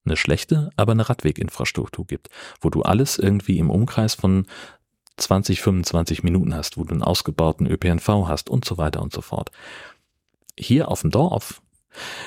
eine 0.05 0.17
schlechte, 0.17 0.71
aber 0.77 0.93
eine 0.93 1.09
Radweginfrastruktur 1.09 2.07
gibt, 2.07 2.31
wo 2.61 2.71
du 2.71 2.83
alles 2.83 3.19
irgendwie 3.19 3.59
im 3.59 3.71
Umkreis 3.71 4.15
von 4.15 4.47
20, 5.19 5.61
25 5.61 6.23
Minuten 6.23 6.55
hast, 6.55 6.79
wo 6.79 6.85
du 6.85 6.93
einen 6.93 7.03
ausgebauten 7.03 7.67
ÖPNV 7.67 8.09
hast 8.27 8.49
und 8.49 8.65
so 8.65 8.79
weiter 8.79 9.03
und 9.03 9.13
so 9.13 9.21
fort. 9.21 9.51
Hier 10.59 10.89
auf 10.89 11.03
dem 11.03 11.11
Dorf, 11.11 11.61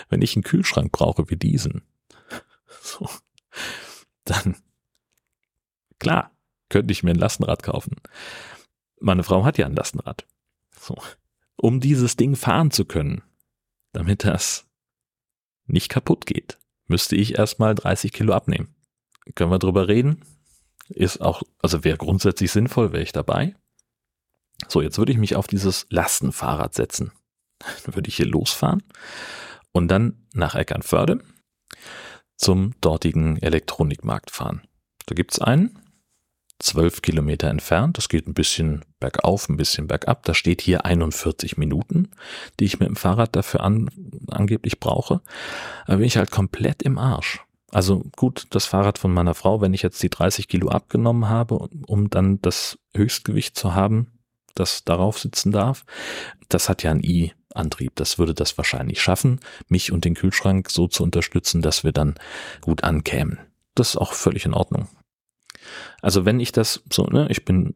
wenn 0.10 0.22
ich 0.22 0.36
einen 0.36 0.44
Kühlschrank 0.44 0.92
brauche 0.92 1.30
wie 1.30 1.38
diesen, 1.38 1.84
so, 2.82 3.10
dann, 4.26 4.58
klar, 6.00 6.32
könnte 6.70 6.92
ich 6.92 7.04
mir 7.04 7.12
ein 7.12 7.18
Lastenrad 7.18 7.64
kaufen. 7.64 7.98
Meine 9.00 9.24
Frau 9.24 9.46
hat 9.46 9.58
ja 9.58 9.66
ein 9.66 9.76
Lastenrad. 9.76 10.26
So. 10.80 10.98
Um 11.56 11.80
dieses 11.80 12.16
Ding 12.16 12.36
fahren 12.36 12.72
zu 12.72 12.86
können, 12.86 13.22
damit 13.92 14.26
das 14.26 14.66
nicht 15.66 15.90
kaputt 15.90 16.26
geht, 16.26 16.58
müsste 16.88 17.16
ich 17.16 17.38
erstmal 17.38 17.76
30 17.76 18.12
Kilo 18.12 18.34
abnehmen. 18.34 18.76
Können 19.36 19.52
wir 19.52 19.60
drüber 19.60 19.88
reden? 19.88 20.26
Ist 20.90 21.22
auch, 21.22 21.44
also 21.60 21.84
wäre 21.84 21.98
grundsätzlich 21.98 22.52
sinnvoll, 22.52 22.92
wäre 22.92 23.04
ich 23.04 23.14
dabei. 23.14 23.56
So, 24.68 24.82
jetzt 24.82 24.98
würde 24.98 25.12
ich 25.12 25.18
mich 25.18 25.36
auf 25.36 25.48
dieses 25.48 25.86
Lastenfahrrad 25.90 26.74
setzen. 26.74 27.12
Dann 27.86 27.96
würde 27.96 28.10
ich 28.10 28.18
hier 28.18 28.26
losfahren 28.26 28.84
und 29.74 29.90
dann 29.90 30.26
nach 30.34 30.56
Eckernförde 30.56 31.20
zum 32.38 32.74
dortigen 32.82 33.38
Elektronikmarkt 33.38 34.32
fahren. 34.32 34.62
Da 35.06 35.16
gibt's 35.16 35.40
einen, 35.40 35.78
zwölf 36.60 37.02
Kilometer 37.02 37.50
entfernt. 37.50 37.98
Das 37.98 38.10
geht 38.10 38.28
ein 38.28 38.34
bisschen 38.34 38.86
bergauf, 39.00 39.50
ein 39.50 39.58
bisschen 39.58 39.88
bergab. 39.88 40.24
Da 40.24 40.34
steht 40.34 40.62
hier 40.62 40.86
41 40.86 41.58
Minuten, 41.58 42.12
die 42.60 42.66
ich 42.66 42.80
mit 42.80 42.88
dem 42.88 42.96
Fahrrad 42.96 43.36
dafür 43.36 43.62
an, 43.62 43.90
angeblich 44.30 44.80
brauche. 44.80 45.22
Da 45.88 45.98
bin 45.98 46.06
ich 46.06 46.18
halt 46.18 46.32
komplett 46.32 46.82
im 46.82 46.98
Arsch. 46.98 47.42
Also 47.72 48.04
gut, 48.16 48.46
das 48.52 48.66
Fahrrad 48.66 48.98
von 48.98 49.14
meiner 49.14 49.34
Frau, 49.34 49.60
wenn 49.60 49.74
ich 49.74 49.82
jetzt 49.82 50.02
die 50.04 50.10
30 50.10 50.48
Kilo 50.48 50.70
abgenommen 50.70 51.28
habe, 51.28 51.56
um 51.88 52.10
dann 52.10 52.42
das 52.42 52.78
Höchstgewicht 52.96 53.58
zu 53.58 53.74
haben, 53.74 54.20
das 54.54 54.84
darauf 54.84 55.18
sitzen 55.18 55.52
darf, 55.52 55.84
das 56.50 56.70
hat 56.70 56.84
ja 56.84 56.92
ein 56.92 57.04
i 57.04 57.34
Antrieb. 57.56 57.96
Das 57.96 58.18
würde 58.18 58.34
das 58.34 58.58
wahrscheinlich 58.58 59.02
schaffen, 59.02 59.40
mich 59.68 59.92
und 59.92 60.06
den 60.06 60.16
Kühlschrank 60.16 60.70
so 60.70 60.88
zu 60.88 61.04
unterstützen, 61.04 61.62
dass 61.62 61.84
wir 61.84 61.92
dann 61.92 62.16
gut 62.62 62.84
ankämen. 62.84 63.40
Das 63.76 63.90
ist 63.90 63.98
auch 63.98 64.14
völlig 64.14 64.46
in 64.46 64.54
Ordnung. 64.54 64.88
Also 66.02 66.26
wenn 66.26 66.40
ich 66.40 66.52
das 66.52 66.84
so, 66.92 67.06
ne, 67.06 67.28
ich 67.30 67.46
bin 67.46 67.74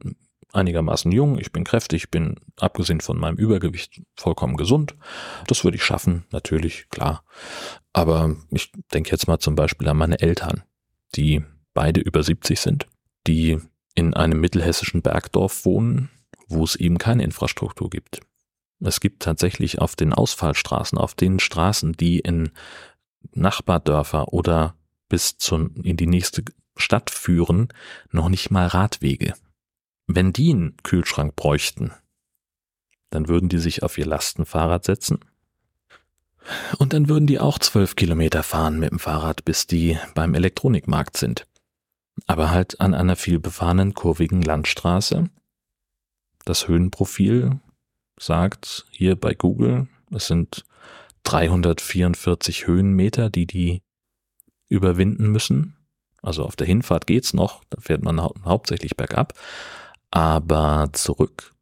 einigermaßen 0.53 1.11
jung, 1.11 1.37
ich 1.39 1.51
bin 1.51 1.63
kräftig, 1.63 2.03
ich 2.03 2.11
bin 2.11 2.35
abgesehen 2.57 3.01
von 3.01 3.17
meinem 3.17 3.37
Übergewicht 3.37 4.01
vollkommen 4.15 4.57
gesund. 4.57 4.95
Das 5.47 5.63
würde 5.63 5.77
ich 5.77 5.83
schaffen, 5.83 6.25
natürlich, 6.31 6.89
klar. 6.89 7.23
Aber 7.93 8.35
ich 8.51 8.71
denke 8.93 9.11
jetzt 9.11 9.27
mal 9.27 9.39
zum 9.39 9.55
Beispiel 9.55 9.87
an 9.87 9.97
meine 9.97 10.19
Eltern, 10.19 10.63
die 11.15 11.43
beide 11.73 11.99
über 11.99 12.23
70 12.23 12.59
sind, 12.59 12.87
die 13.27 13.59
in 13.95 14.13
einem 14.13 14.39
mittelhessischen 14.39 15.01
Bergdorf 15.01 15.65
wohnen, 15.65 16.09
wo 16.47 16.63
es 16.63 16.75
eben 16.75 16.97
keine 16.97 17.23
Infrastruktur 17.23 17.89
gibt. 17.89 18.21
Es 18.79 18.99
gibt 18.99 19.23
tatsächlich 19.23 19.79
auf 19.79 19.95
den 19.95 20.13
Ausfallstraßen, 20.13 20.97
auf 20.97 21.15
den 21.15 21.39
Straßen, 21.39 21.93
die 21.93 22.19
in 22.19 22.51
Nachbardörfer 23.33 24.33
oder 24.33 24.75
bis 25.09 25.37
zu, 25.37 25.55
in 25.55 25.97
die 25.97 26.07
nächste 26.07 26.43
Stadt 26.75 27.09
führen, 27.09 27.69
noch 28.11 28.29
nicht 28.29 28.51
mal 28.51 28.67
Radwege. 28.67 29.33
Wenn 30.05 30.31
die 30.31 30.51
einen 30.51 30.77
Kühlschrank 30.83 31.35
bräuchten, 31.35 31.91
dann 33.09 33.27
würden 33.27 33.49
die 33.49 33.59
sich 33.59 33.83
auf 33.83 33.97
ihr 33.97 34.05
Lastenfahrrad 34.05 34.85
setzen 34.85 35.19
und 36.77 36.93
dann 36.93 37.09
würden 37.09 37.27
die 37.27 37.39
auch 37.39 37.59
zwölf 37.59 37.95
Kilometer 37.95 38.43
fahren 38.43 38.79
mit 38.79 38.91
dem 38.91 38.99
Fahrrad, 38.99 39.43
bis 39.43 39.67
die 39.67 39.97
beim 40.13 40.33
Elektronikmarkt 40.33 41.17
sind. 41.17 41.47
Aber 42.25 42.51
halt 42.51 42.79
an 42.79 42.93
einer 42.93 43.15
vielbefahrenen, 43.15 43.93
kurvigen 43.93 44.41
Landstraße. 44.41 45.29
Das 46.45 46.67
Höhenprofil 46.67 47.59
sagt 48.19 48.85
hier 48.91 49.15
bei 49.15 49.33
Google, 49.33 49.87
es 50.11 50.27
sind 50.27 50.65
344 51.23 52.67
Höhenmeter, 52.67 53.29
die 53.29 53.45
die 53.45 53.81
überwinden 54.69 55.29
müssen. 55.31 55.75
Also 56.21 56.43
auf 56.43 56.55
der 56.55 56.67
Hinfahrt 56.67 57.07
geht's 57.07 57.33
noch, 57.33 57.63
da 57.69 57.79
fährt 57.79 58.03
man 58.03 58.21
hau 58.21 58.33
hauptsächlich 58.43 58.97
bergab, 58.97 59.33
aber 60.11 60.89
zurück 60.93 61.53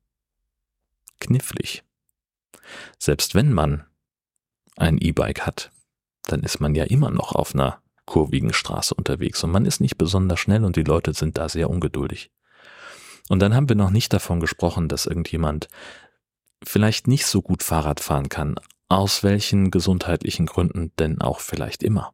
knifflig. 1.19 1.83
Selbst 2.99 3.35
wenn 3.35 3.53
man 3.53 3.85
ein 4.75 4.97
E-Bike 4.97 5.41
hat, 5.41 5.71
dann 6.23 6.41
ist 6.41 6.59
man 6.59 6.75
ja 6.75 6.85
immer 6.85 7.11
noch 7.11 7.33
auf 7.33 7.53
einer 7.53 7.81
kurvigen 8.05 8.53
Straße 8.53 8.93
unterwegs 8.93 9.43
und 9.43 9.51
man 9.51 9.65
ist 9.65 9.81
nicht 9.81 9.97
besonders 9.97 10.39
schnell 10.39 10.63
und 10.63 10.75
die 10.75 10.83
Leute 10.83 11.13
sind 11.13 11.37
da 11.37 11.49
sehr 11.49 11.69
ungeduldig. 11.69 12.31
Und 13.29 13.39
dann 13.39 13.55
haben 13.55 13.69
wir 13.69 13.75
noch 13.75 13.89
nicht 13.89 14.13
davon 14.13 14.39
gesprochen, 14.39 14.87
dass 14.87 15.07
irgendjemand 15.07 15.67
vielleicht 16.63 17.07
nicht 17.07 17.25
so 17.25 17.41
gut 17.41 17.63
Fahrrad 17.63 17.99
fahren 17.99 18.29
kann, 18.29 18.55
aus 18.89 19.23
welchen 19.23 19.71
gesundheitlichen 19.71 20.45
Gründen 20.45 20.91
denn 20.99 21.21
auch 21.21 21.39
vielleicht 21.39 21.83
immer. 21.83 22.13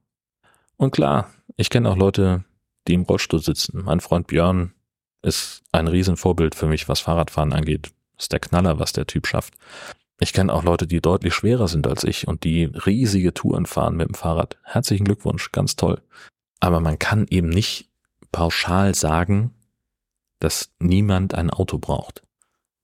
Und 0.78 0.92
klar, 0.92 1.30
ich 1.58 1.70
kenne 1.70 1.90
auch 1.90 1.98
Leute, 1.98 2.44
die 2.88 2.94
im 2.94 3.04
Rollstuhl 3.04 3.42
sitzen. 3.42 3.84
Mein 3.84 4.00
Freund 4.00 4.28
Björn 4.28 4.74
ist 5.22 5.64
ein 5.72 5.88
Riesenvorbild 5.88 6.56
für 6.56 6.68
mich, 6.68 6.90
was 6.90 7.02
Fahrradfahren 7.02 7.54
angeht. 7.54 7.92
Ist 8.18 8.32
der 8.32 8.40
Knaller, 8.40 8.80
was 8.80 8.94
der 8.94 9.08
Typ 9.08 9.28
schafft. 9.28 9.54
Ich 10.20 10.34
kenne 10.34 10.54
auch 10.54 10.64
Leute, 10.64 10.86
die 10.86 11.02
deutlich 11.02 11.34
schwerer 11.34 11.68
sind 11.68 11.88
als 11.88 12.04
ich 12.04 12.28
und 12.28 12.44
die 12.44 12.66
riesige 12.66 13.34
Touren 13.34 13.66
fahren 13.66 13.96
mit 13.96 14.08
dem 14.08 14.14
Fahrrad. 14.14 14.58
Herzlichen 14.64 15.06
Glückwunsch, 15.06 15.52
ganz 15.52 15.76
toll. 15.76 16.02
Aber 16.60 16.80
man 16.80 17.00
kann 17.00 17.26
eben 17.30 17.50
nicht 17.50 17.90
pauschal 18.32 18.94
sagen, 18.94 19.56
dass 20.40 20.72
niemand 20.80 21.34
ein 21.34 21.50
Auto 21.50 21.80
braucht. 21.80 22.24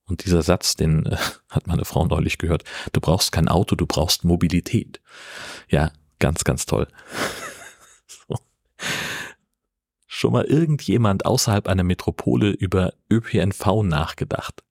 Und 0.08 0.26
dieser 0.26 0.42
Satz, 0.42 0.76
den 0.76 1.06
äh, 1.06 1.18
hat 1.50 1.68
meine 1.68 1.86
Frau 1.86 2.06
neulich 2.06 2.38
gehört. 2.38 2.64
Du 2.94 3.02
brauchst 3.02 3.32
kein 3.32 3.48
Auto, 3.48 3.76
du 3.76 3.86
brauchst 3.86 4.24
Mobilität. 4.24 5.02
Ja, 5.70 5.92
ganz, 6.20 6.44
ganz 6.44 6.66
toll. 6.66 6.88
so. 8.08 8.36
Schon 10.08 10.34
mal 10.34 10.46
irgendjemand 10.46 11.26
außerhalb 11.26 11.68
einer 11.68 11.84
Metropole 11.84 12.50
über 12.50 12.94
ÖPNV 13.12 13.84
nachgedacht? 13.84 14.64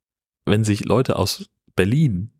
Wenn 0.45 0.64
sich 0.64 0.85
Leute 0.85 1.16
aus 1.16 1.49
Berlin 1.76 2.33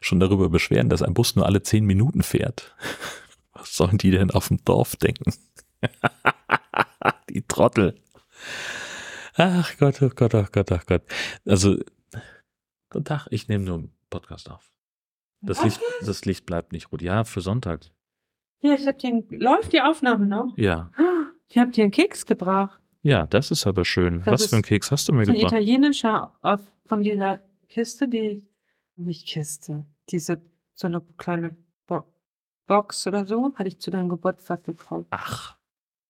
schon 0.00 0.20
darüber 0.20 0.48
beschweren, 0.48 0.88
dass 0.88 1.02
ein 1.02 1.14
Bus 1.14 1.36
nur 1.36 1.46
alle 1.46 1.62
zehn 1.62 1.84
Minuten 1.84 2.22
fährt, 2.22 2.74
was 3.52 3.76
sollen 3.76 3.98
die 3.98 4.10
denn 4.10 4.30
auf 4.30 4.48
dem 4.48 4.64
Dorf 4.64 4.96
denken? 4.96 5.34
die 7.28 7.42
Trottel. 7.42 8.00
Ach 9.34 9.76
Gott, 9.78 10.00
oh 10.02 10.10
Gott, 10.14 10.34
oh 10.34 10.46
Gott, 10.50 10.70
oh 10.70 10.78
Gott. 10.86 11.02
Also 11.46 11.78
Guten 12.92 13.06
Tag, 13.06 13.26
ich 13.30 13.48
nehme 13.48 13.64
nur 13.64 13.78
einen 13.78 13.92
Podcast 14.10 14.50
auf. 14.50 14.70
Das 15.40 15.64
Licht, 15.64 15.80
das 16.04 16.26
Licht 16.26 16.44
bleibt 16.44 16.72
nicht 16.72 16.92
rot. 16.92 17.00
Ja, 17.00 17.24
für 17.24 17.40
Sonntag. 17.40 17.86
Hier, 18.58 18.74
ich 18.74 18.86
hab 18.86 18.98
dir 18.98 19.08
einen, 19.08 19.26
läuft 19.30 19.72
die 19.72 19.80
Aufnahme 19.80 20.26
noch? 20.26 20.52
Ja. 20.58 20.90
Ich 21.48 21.56
hab 21.56 21.72
dir 21.72 21.84
einen 21.84 21.90
Keks 21.90 22.26
gebracht. 22.26 22.78
Ja, 23.00 23.26
das 23.26 23.50
ist 23.50 23.66
aber 23.66 23.86
schön. 23.86 24.18
Das 24.18 24.42
Was 24.42 24.46
für 24.50 24.56
ein 24.56 24.60
ist 24.60 24.68
Keks 24.68 24.90
hast 24.90 25.08
du 25.08 25.14
mir 25.14 25.22
Ein 25.22 25.32
gebracht? 25.32 25.52
italienischer 25.52 26.36
auf, 26.42 26.60
von 26.84 27.02
dieser 27.02 27.40
Kiste, 27.70 28.08
die, 28.08 28.46
nicht 28.96 29.26
Kiste, 29.26 29.86
diese, 30.10 30.42
so 30.74 30.86
eine 30.86 31.00
kleine 31.16 31.56
Bo 31.86 32.04
Box 32.66 33.06
oder 33.06 33.24
so, 33.26 33.54
hatte 33.54 33.68
ich 33.68 33.80
zu 33.80 33.90
deinem 33.90 34.10
Geburtstag 34.10 34.64
gekauft. 34.64 35.08
Ach, 35.10 35.56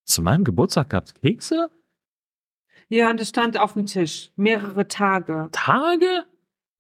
zu 0.05 0.21
meinem 0.21 0.43
Geburtstag 0.43 0.91
gab 0.91 1.05
es 1.05 1.15
Kekse? 1.15 1.71
Ja, 2.89 3.09
und 3.09 3.21
es 3.21 3.29
stand 3.29 3.57
auf 3.57 3.75
dem 3.75 3.87
Tisch. 3.87 4.33
Mehrere 4.35 4.89
Tage. 4.89 5.49
Tage? 5.53 6.27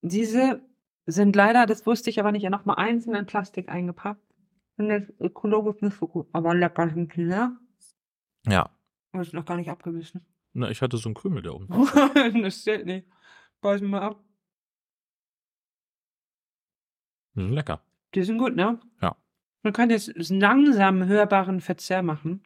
Diese 0.02 0.60
sind 1.06 1.34
leider, 1.34 1.66
das 1.66 1.86
wusste 1.86 2.10
ich 2.10 2.20
aber 2.20 2.32
nicht, 2.32 2.42
ja 2.42 2.50
nochmal 2.50 2.76
einzeln 2.76 3.16
in 3.16 3.26
Plastik 3.26 3.68
eingepackt. 3.68 4.22
Und 4.76 4.88
das 4.88 5.02
ökologisch 5.20 5.80
nicht 5.80 5.96
so 5.98 6.08
gut. 6.08 6.28
Aber 6.32 6.54
lecker 6.54 6.88
sind 6.90 7.14
die, 7.14 7.24
ne? 7.24 7.56
Ja. 8.46 8.70
Aber 9.12 9.22
ist 9.22 9.34
noch 9.34 9.44
gar 9.44 9.56
nicht 9.56 9.70
abgewissen. 9.70 10.24
Na, 10.54 10.70
ich 10.70 10.82
hatte 10.82 10.96
so 10.96 11.08
einen 11.08 11.14
Krümel 11.14 11.42
da 11.42 11.50
oben. 11.50 11.68
das 12.42 12.60
steht 12.60 12.86
nicht. 12.86 13.06
Beißen 13.60 13.88
mal 13.88 14.02
ab. 14.02 14.24
Die 17.34 17.40
sind 17.42 17.52
lecker. 17.52 17.80
Die 18.14 18.22
sind 18.22 18.38
gut, 18.38 18.56
ne? 18.56 18.78
Ja. 19.00 19.16
Man 19.62 19.72
kann 19.72 19.90
jetzt 19.90 20.12
langsam 20.16 21.06
hörbaren 21.06 21.60
Verzehr 21.60 22.02
machen. 22.02 22.42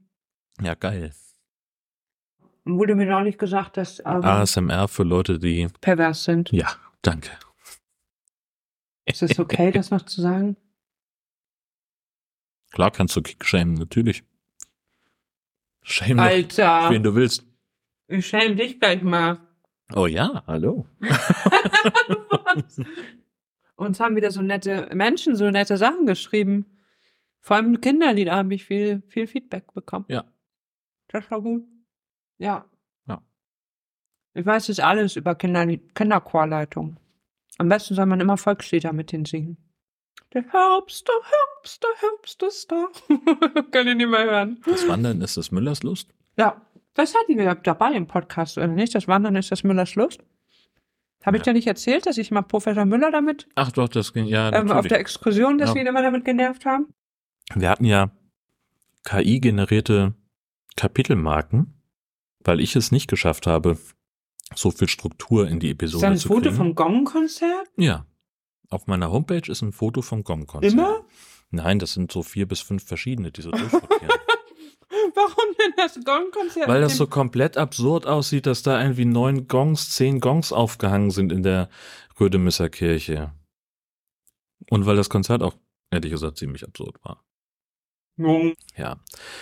Ja, 0.61 0.75
geil. 0.75 1.13
Und 2.65 2.79
Wurde 2.79 2.95
mir 2.95 3.07
noch 3.07 3.23
nicht 3.23 3.39
gesagt, 3.39 3.77
dass 3.77 4.01
ähm, 4.01 4.23
ASMR 4.23 4.89
für 4.89 5.05
Leute, 5.05 5.39
die. 5.39 5.69
pervers 5.81 6.25
sind. 6.25 6.51
Ja, 6.53 6.69
danke. 7.03 7.31
Ist 9.07 9.23
es 9.23 9.39
okay, 9.39 9.71
das 9.71 9.91
noch 9.91 10.03
zu 10.03 10.21
sagen? 10.21 10.57
Klar 12.73 12.91
kannst 12.91 13.17
du 13.17 13.23
Kick-Shamen, 13.23 13.75
natürlich. 13.75 14.25
Shame 15.83 16.19
Alter, 16.19 16.91
wen 16.91 17.05
du 17.05 17.15
willst. 17.15 17.45
ich 18.09 18.27
schäme 18.27 18.57
dich 18.57 18.81
gleich 18.81 19.03
mal. 19.03 19.39
Oh 19.95 20.07
ja, 20.07 20.43
hallo. 20.49 20.85
Uns 23.77 24.01
haben 24.01 24.17
wieder 24.17 24.33
so 24.33 24.43
nette 24.43 24.91
Menschen, 24.93 25.37
so 25.37 25.49
nette 25.49 25.77
Sachen 25.77 26.07
geschrieben. 26.07 26.67
Vor 27.41 27.57
allem 27.57 27.81
Kinderlieder 27.81 28.35
habe 28.35 28.55
ich 28.55 28.65
viel, 28.65 29.03
viel 29.07 29.29
Feedback 29.29 29.73
bekommen. 29.75 30.07
Ja. 30.09 30.25
Das 31.07 31.31
war 31.31 31.41
gut. 31.41 31.65
Ja. 32.39 32.65
Ja. 33.07 33.23
Ich 34.35 34.45
weiß 34.45 34.67
jetzt 34.67 34.81
alles 34.81 35.15
über 35.15 35.37
Kinder, 35.37 35.65
Kinderchorleitung. 35.95 36.97
Am 37.59 37.69
besten 37.69 37.95
soll 37.95 38.07
man 38.07 38.21
immer 38.21 38.37
Volkslieder 38.37 38.93
mit 38.93 39.13
denen 39.13 39.25
singen. 39.25 39.57
Der 40.35 40.43
Herbst, 40.51 41.07
der 41.09 41.15
Herbst, 41.15 41.83
der 41.83 42.09
Herbst 42.11 42.43
ist 42.43 42.71
da. 42.73 42.89
Kann 43.71 43.87
ich 43.89 43.95
nicht 43.97 44.09
mehr 44.09 44.25
hören. 44.25 44.61
Das 44.67 44.87
Wandern 44.89 45.21
ist 45.23 45.37
des 45.37 45.51
Müllers 45.53 45.83
Lust. 45.83 46.13
Ja, 46.37 46.61
das 46.95 47.15
hatten 47.15 47.39
wir 47.39 47.55
dabei 47.55 47.93
im 47.93 48.07
Podcast, 48.07 48.59
oder 48.59 48.67
nicht? 48.67 48.95
Das 48.95 49.09
Wandern 49.09 49.37
ist 49.37 49.51
das 49.51 49.63
Müllers 49.65 49.95
Lust. 49.95 50.21
Habe 51.25 51.39
ich 51.39 51.41
Ja. 51.47 51.53
dir 51.53 51.57
nicht 51.57 51.67
erzählt, 51.67 52.07
dass 52.07 52.19
ich 52.19 52.31
mal 52.31 52.43
Professor 52.43 52.85
Müller 52.85 53.11
damit 53.11 53.49
Ach 53.55 53.73
doch, 53.73 53.89
das 53.89 54.13
ging, 54.13 54.27
ja, 54.27 54.53
ähm, 54.53 54.71
auf 54.71 54.87
der 54.87 55.01
Exkursion, 55.01 55.59
dass 55.59 55.71
Ja. 55.71 55.75
wir 55.77 55.83
ihn 55.83 55.89
immer 55.89 56.03
damit 56.03 56.25
genervt 56.25 56.65
haben? 56.67 56.93
Wir 57.55 57.71
hatten 57.71 57.85
ja 57.85 58.11
KI-generierte 59.05 60.15
Kapitelmarken, 60.77 61.81
weil 62.41 62.61
ich 62.61 62.77
es 62.77 62.93
nicht 62.93 63.09
geschafft 63.09 63.47
habe, 63.47 63.79
so 64.55 64.71
viel 64.71 64.89
Struktur 64.89 65.49
in 65.49 65.61
die 65.61 65.69
Ist 65.69 65.73
Episode 65.75 66.03
da 66.07 66.11
ein 66.11 66.19
zu 66.19 66.29
Foto 66.29 66.43
kriegen. 66.43 66.57
vom 66.57 66.75
Gong-Konzert? 66.75 67.69
Ja. 67.77 68.07
Auf 68.69 68.87
meiner 68.87 69.11
Homepage 69.11 69.51
ist 69.51 69.63
ein 69.63 69.73
Foto 69.73 70.03
vom 70.03 70.25
Gong-Konzert. 70.25 70.73
Immer? 70.73 71.05
Nein, 71.51 71.79
das 71.79 71.93
sind 71.93 72.11
so 72.13 72.23
vier 72.23 72.47
bis 72.47 72.61
fünf 72.61 72.85
verschiedene, 72.85 73.31
die 73.31 73.43
so 73.43 73.51
durchrotieren. 73.51 74.09
Warum 75.15 75.55
denn 75.59 75.73
das 75.77 75.99
Gong-Konzert? 76.05 76.69
Weil 76.69 76.81
das 76.81 76.97
so 76.97 77.07
komplett 77.07 77.57
absurd 77.57 78.07
aussieht, 78.07 78.47
dass 78.47 78.63
da 78.63 78.81
irgendwie 78.81 79.05
neun 79.05 79.47
Gongs, 79.49 79.91
zehn 79.91 80.21
Gongs 80.21 80.53
aufgehangen 80.53 81.11
sind 81.11 81.33
in 81.33 81.43
der 81.43 81.69
Rödemisser 82.19 82.69
Kirche. 82.69 83.33
Und 84.71 84.87
weil 84.87 84.97
das 84.97 85.11
Konzert 85.11 85.43
auch, 85.43 85.55
ehrlich 85.91 86.11
gesagt, 86.11 86.39
ziemlich 86.39 86.65
absurd 86.65 86.97
war. 87.05 87.25
Ja, 88.77 88.97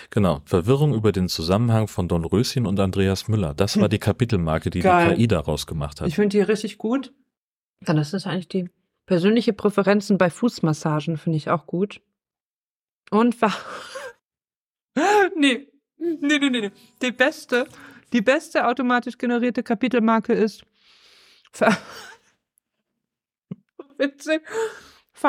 genau. 0.09 0.41
Verwirrung 0.45 0.93
über 0.93 1.11
den 1.11 1.29
Zusammenhang 1.29 1.87
von 1.87 2.07
Don 2.07 2.25
Röschen 2.25 2.65
und 2.65 2.79
Andreas 2.79 3.27
Müller. 3.29 3.53
Das 3.53 3.79
war 3.79 3.87
die 3.87 3.99
Kapitelmarke, 3.99 4.69
die 4.69 4.81
Geil. 4.81 5.11
die 5.11 5.15
KI 5.15 5.27
daraus 5.27 5.65
gemacht 5.65 6.01
hat. 6.01 6.07
Ich 6.09 6.15
finde 6.15 6.37
die 6.37 6.41
richtig 6.41 6.77
gut. 6.77 7.13
Dann 7.81 7.97
ist 7.97 8.13
das 8.13 8.27
eigentlich 8.27 8.49
die 8.49 8.69
persönliche 9.05 9.53
Präferenzen 9.53 10.17
bei 10.17 10.29
Fußmassagen, 10.29 11.17
finde 11.17 11.37
ich 11.37 11.49
auch 11.49 11.67
gut. 11.67 12.01
Und 13.11 13.41
war. 13.41 13.53
nee. 15.37 15.67
Nee, 15.97 16.17
nee, 16.19 16.49
nee, 16.49 16.61
nee. 16.61 16.71
Die 17.01 17.11
beste, 17.11 17.67
die 18.11 18.21
beste 18.21 18.67
automatisch 18.67 19.17
generierte 19.17 19.63
Kapitelmarke 19.63 20.33
ist. 20.33 20.65
Witzig. 23.97 24.41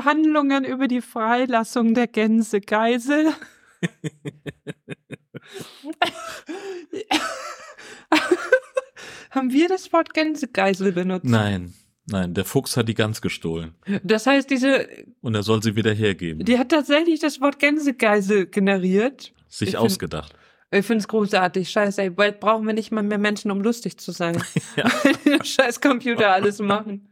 Verhandlungen 0.02 0.64
über 0.66 0.88
die 0.88 1.00
Freilassung 1.00 1.94
der 1.94 2.06
Gänsegeisel. 2.06 3.30
Haben 9.30 9.52
wir 9.52 9.68
das 9.68 9.92
Wort 9.92 10.14
Gänsegeisel 10.14 10.92
benutzt? 10.92 11.24
Nein, 11.26 11.74
nein, 12.06 12.32
der 12.35 12.44
Fuchs 12.44 12.76
hat 12.76 12.88
die 12.88 12.94
Gans 12.94 13.20
gestohlen. 13.20 13.74
Das 14.02 14.26
heißt, 14.26 14.48
diese, 14.50 14.88
Und 15.20 15.35
er 15.35 15.42
soll 15.42 15.62
sie 15.62 15.76
wieder 15.76 15.92
hergeben. 15.92 16.44
die 16.44 16.59
hat 16.59 16.70
tatsächlich 16.70 17.20
das 17.20 17.40
Wort 17.40 17.59
Gänsegeisel 17.59 18.46
generiert. 18.46 19.32
Sich 19.48 19.68
ich 19.68 19.74
find- 19.74 19.85
ausgedacht. 19.85 20.35
Ich 20.72 20.85
finde 20.85 20.98
es 20.98 21.06
großartig. 21.09 21.70
Scheiße, 21.70 22.02
ey, 22.02 22.11
bald 22.11 22.40
brauchen 22.40 22.66
wir 22.66 22.74
nicht 22.74 22.90
mal 22.90 23.04
mehr 23.04 23.18
Menschen, 23.18 23.52
um 23.52 23.61
lustig 23.62 23.98
zu 23.98 24.11
sein. 24.12 24.42
Ja. 24.76 24.90
Scheiß 25.44 25.80
Computer 25.80 26.32
alles 26.32 26.59
machen. 26.59 27.09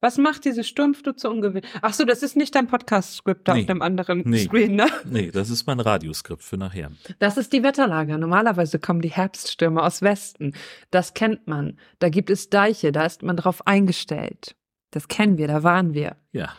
Was 0.00 0.16
macht 0.18 0.44
diese 0.44 0.64
Sturmflut 0.64 1.20
so 1.20 1.30
ungewöhnlich? 1.30 1.70
Ach 1.82 1.92
so, 1.92 2.04
das 2.04 2.22
ist 2.22 2.36
nicht 2.36 2.54
dein 2.54 2.66
Podcast-Skript 2.66 3.46
Nee. 3.48 3.60
auf 3.60 3.66
dem 3.66 3.82
anderen 3.82 4.22
Nee. 4.24 4.44
Screen, 4.44 4.74
ne? 4.76 4.86
Nee, 5.04 5.30
das 5.30 5.50
ist 5.50 5.66
mein 5.66 5.78
Radioskript 5.80 6.42
für 6.42 6.56
nachher. 6.56 6.90
Das 7.18 7.36
ist 7.36 7.52
die 7.52 7.62
Wetterlage. 7.62 8.16
Normalerweise 8.18 8.78
kommen 8.78 9.02
die 9.02 9.10
Herbststürme 9.10 9.82
aus 9.82 10.00
Westen. 10.02 10.54
Das 10.90 11.12
kennt 11.14 11.46
man. 11.46 11.78
Da 11.98 12.08
gibt 12.08 12.30
es 12.30 12.48
Deiche, 12.50 12.92
da 12.92 13.04
ist 13.04 13.22
man 13.22 13.36
drauf 13.36 13.66
eingestellt. 13.66 14.56
Das 14.90 15.08
kennen 15.08 15.38
wir, 15.38 15.46
da 15.48 15.62
waren 15.62 15.92
wir. 15.94 16.16
Ja. 16.32 16.50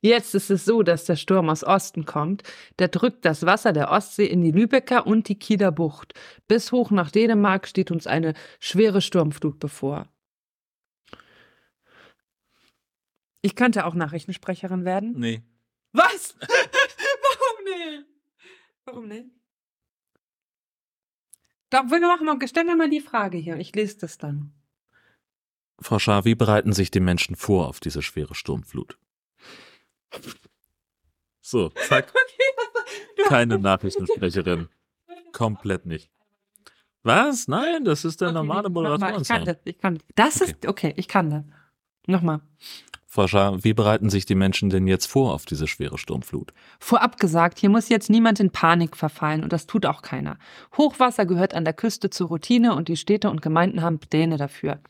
Jetzt 0.00 0.34
ist 0.36 0.50
es 0.50 0.64
so, 0.64 0.82
dass 0.84 1.04
der 1.06 1.16
Sturm 1.16 1.48
aus 1.48 1.64
Osten 1.64 2.04
kommt. 2.04 2.44
Der 2.78 2.88
drückt 2.88 3.24
das 3.24 3.44
Wasser 3.44 3.72
der 3.72 3.90
Ostsee 3.90 4.26
in 4.26 4.42
die 4.42 4.52
Lübecker 4.52 5.06
und 5.06 5.28
die 5.28 5.38
Kieler 5.38 5.72
Bucht. 5.72 6.14
Bis 6.46 6.70
hoch 6.70 6.90
nach 6.92 7.10
Dänemark 7.10 7.66
steht 7.66 7.90
uns 7.90 8.06
eine 8.06 8.34
schwere 8.60 9.00
Sturmflut 9.00 9.58
bevor. 9.58 10.06
Ich 13.46 13.54
könnte 13.54 13.86
auch 13.86 13.94
Nachrichtensprecherin 13.94 14.84
werden. 14.84 15.12
Nee. 15.20 15.40
Was? 15.92 16.34
Warum 16.40 17.64
nicht? 17.64 18.06
Warum 18.84 19.06
nicht? 19.06 19.30
Doch, 21.70 21.88
wir 21.88 22.00
machen 22.00 22.26
mal, 22.26 22.48
stellen 22.48 22.66
wir 22.66 22.74
mal 22.74 22.90
die 22.90 23.00
Frage 23.00 23.38
hier. 23.38 23.56
Ich 23.58 23.72
lese 23.72 23.98
das 23.98 24.18
dann. 24.18 24.52
Frau 25.78 26.00
Schaar, 26.00 26.24
wie 26.24 26.34
bereiten 26.34 26.72
sich 26.72 26.90
die 26.90 26.98
Menschen 26.98 27.36
vor 27.36 27.68
auf 27.68 27.78
diese 27.78 28.02
schwere 28.02 28.34
Sturmflut? 28.34 28.98
So, 31.40 31.68
zack, 31.68 32.12
keine 33.28 33.60
Nachrichtensprecherin. 33.60 34.68
Komplett 35.32 35.86
nicht. 35.86 36.10
Was? 37.04 37.46
Nein, 37.46 37.84
das 37.84 38.04
ist 38.04 38.20
der 38.20 38.30
Okay, 38.30 38.34
normale 38.38 38.70
nochmal, 38.70 39.22
Ich 39.22 39.28
kann 39.28 39.44
das. 39.44 39.58
Ich 39.62 39.78
kann. 39.78 40.02
Das 40.16 40.40
ist 40.40 40.66
okay. 40.66 40.94
Ich 40.96 41.06
kann 41.06 41.30
das. 41.30 41.44
Nochmal. 42.08 42.40
Frau 43.16 43.28
Schaar, 43.28 43.64
wie 43.64 43.72
bereiten 43.72 44.10
sich 44.10 44.26
die 44.26 44.34
Menschen 44.34 44.68
denn 44.68 44.86
jetzt 44.86 45.06
vor 45.06 45.32
auf 45.32 45.46
diese 45.46 45.66
schwere 45.66 45.96
Sturmflut? 45.96 46.52
Vorab 46.78 47.18
gesagt, 47.18 47.58
hier 47.58 47.70
muss 47.70 47.88
jetzt 47.88 48.10
niemand 48.10 48.40
in 48.40 48.50
Panik 48.50 48.94
verfallen 48.94 49.42
und 49.42 49.54
das 49.54 49.66
tut 49.66 49.86
auch 49.86 50.02
keiner. 50.02 50.36
Hochwasser 50.76 51.24
gehört 51.24 51.54
an 51.54 51.64
der 51.64 51.72
Küste 51.72 52.10
zur 52.10 52.28
Routine 52.28 52.74
und 52.74 52.88
die 52.88 52.96
Städte 52.98 53.30
und 53.30 53.40
Gemeinden 53.40 53.80
haben 53.80 54.00
Pläne 54.00 54.36
dafür. 54.36 54.80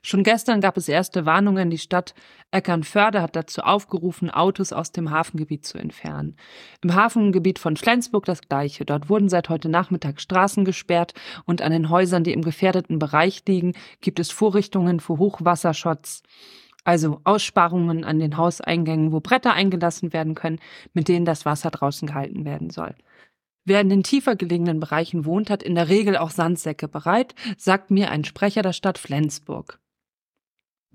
Schon 0.00 0.22
gestern 0.22 0.62
gab 0.62 0.78
es 0.78 0.88
erste 0.88 1.26
Warnungen. 1.26 1.68
Die 1.68 1.76
Stadt 1.76 2.14
Eckernförde 2.52 3.20
hat 3.20 3.36
dazu 3.36 3.60
aufgerufen, 3.60 4.30
Autos 4.30 4.72
aus 4.72 4.90
dem 4.90 5.10
Hafengebiet 5.10 5.66
zu 5.66 5.76
entfernen. 5.76 6.36
Im 6.82 6.94
Hafengebiet 6.94 7.58
von 7.58 7.76
Flensburg 7.76 8.24
das 8.24 8.40
gleiche. 8.40 8.86
Dort 8.86 9.10
wurden 9.10 9.28
seit 9.28 9.50
heute 9.50 9.68
Nachmittag 9.68 10.22
Straßen 10.22 10.64
gesperrt 10.64 11.12
und 11.44 11.60
an 11.60 11.70
den 11.70 11.90
Häusern, 11.90 12.24
die 12.24 12.32
im 12.32 12.40
gefährdeten 12.40 12.98
Bereich 12.98 13.42
liegen, 13.46 13.74
gibt 14.00 14.20
es 14.20 14.30
Vorrichtungen 14.30 15.00
für 15.00 15.18
Hochwasserschutz. 15.18 16.22
Also 16.84 17.20
Aussparungen 17.24 18.04
an 18.04 18.18
den 18.18 18.36
Hauseingängen, 18.36 19.10
wo 19.10 19.20
Bretter 19.20 19.54
eingelassen 19.54 20.12
werden 20.12 20.34
können, 20.34 20.60
mit 20.92 21.08
denen 21.08 21.24
das 21.24 21.46
Wasser 21.46 21.70
draußen 21.70 22.06
gehalten 22.06 22.44
werden 22.44 22.70
soll. 22.70 22.94
Wer 23.64 23.80
in 23.80 23.88
den 23.88 24.02
tiefer 24.02 24.36
gelegenen 24.36 24.78
Bereichen 24.78 25.24
wohnt, 25.24 25.48
hat 25.48 25.62
in 25.62 25.74
der 25.74 25.88
Regel 25.88 26.18
auch 26.18 26.30
Sandsäcke 26.30 26.86
bereit, 26.86 27.34
sagt 27.56 27.90
mir 27.90 28.10
ein 28.10 28.24
Sprecher 28.24 28.60
der 28.60 28.74
Stadt 28.74 28.98
Flensburg. 28.98 29.80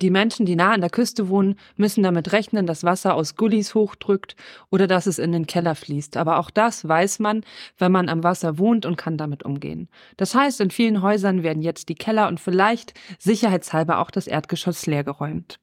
Die 0.01 0.11
Menschen, 0.11 0.45
die 0.45 0.55
nah 0.55 0.71
an 0.71 0.81
der 0.81 0.89
Küste 0.89 1.27
wohnen, 1.27 1.55
müssen 1.75 2.03
damit 2.03 2.31
rechnen, 2.31 2.65
dass 2.65 2.85
Wasser 2.85 3.15
aus 3.15 3.35
Gullis 3.35 3.75
hochdrückt 3.75 4.35
oder 4.69 4.87
dass 4.87 5.07
es 5.07 5.19
in 5.19 5.33
den 5.33 5.45
Keller 5.45 5.75
fließt. 5.75 6.15
Aber 6.15 6.39
auch 6.39 6.51
das 6.51 6.87
weiß 6.87 7.19
man, 7.19 7.43
wenn 7.77 7.91
man 7.91 8.07
am 8.07 8.23
Wasser 8.23 8.57
wohnt 8.57 8.85
und 8.85 8.95
kann 8.95 9.17
damit 9.17 9.43
umgehen. 9.43 9.89
Das 10.15 10.35
heißt, 10.35 10.61
in 10.61 10.71
vielen 10.71 11.01
Häusern 11.01 11.43
werden 11.43 11.61
jetzt 11.61 11.89
die 11.89 11.95
Keller 11.95 12.29
und 12.29 12.39
vielleicht 12.39 12.93
sicherheitshalber 13.17 13.99
auch 13.99 14.11
das 14.11 14.27
Erdgeschoss 14.27 14.85
leergeräumt. 14.85 15.59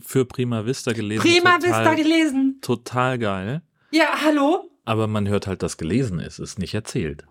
Für 0.00 0.24
Prima 0.24 0.66
Vista 0.66 0.92
gelesen. 0.92 1.22
Prima 1.22 1.58
total, 1.58 1.62
Vista 1.62 1.94
gelesen. 1.94 2.58
Total 2.60 3.18
geil. 3.18 3.62
Ja, 3.90 4.22
hallo? 4.24 4.70
Aber 4.84 5.06
man 5.06 5.26
hört 5.28 5.46
halt, 5.46 5.62
dass 5.62 5.76
gelesen 5.78 6.18
ist, 6.20 6.38
ist 6.38 6.58
nicht 6.58 6.74
erzählt. 6.74 7.26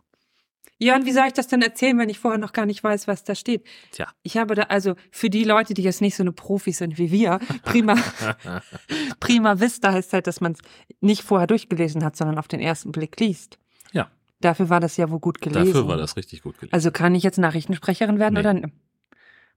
Und 0.82 1.06
wie 1.06 1.12
soll 1.14 1.28
ich 1.28 1.34
das 1.34 1.48
denn 1.48 1.62
erzählen, 1.62 1.98
wenn 1.98 2.10
ich 2.10 2.20
vorher 2.20 2.38
noch 2.38 2.52
gar 2.52 2.66
nicht 2.66 2.84
weiß, 2.84 3.08
was 3.08 3.24
da 3.24 3.34
steht? 3.34 3.66
Tja. 3.92 4.08
Ich 4.24 4.36
habe 4.38 4.56
da, 4.56 4.64
also 4.64 4.96
für 5.10 5.30
die 5.30 5.44
Leute, 5.46 5.74
die 5.74 5.84
jetzt 5.84 6.02
nicht 6.02 6.16
so 6.16 6.24
eine 6.24 6.34
Profis 6.34 6.80
sind 6.80 6.98
wie 6.98 7.12
wir, 7.12 7.40
prima, 7.64 7.96
prima 9.22 9.60
Vista 9.60 9.94
heißt 9.94 10.12
halt, 10.14 10.28
dass 10.28 10.42
man 10.42 10.52
es 10.54 10.60
nicht 11.00 11.24
vorher 11.24 11.48
durchgelesen 11.48 12.04
hat, 12.04 12.18
sondern 12.18 12.38
auf 12.38 12.48
den 12.50 12.60
ersten 12.60 12.92
Blick 12.92 13.20
liest. 13.20 13.58
Ja. 13.94 14.10
Dafür 14.42 14.70
war 14.70 14.80
das 14.82 14.98
ja 14.98 15.10
wohl 15.10 15.20
gut 15.20 15.40
gelesen. 15.40 15.66
Dafür 15.68 15.88
war 15.88 15.98
das 15.98 16.18
richtig 16.18 16.42
gut 16.42 16.58
gelesen. 16.60 16.74
Also 16.74 16.92
kann 16.92 17.16
ich 17.16 17.24
jetzt 17.24 17.38
Nachrichtensprecherin 17.38 18.20
werden 18.20 18.34
Nee. 18.34 18.40
oder 18.42 18.62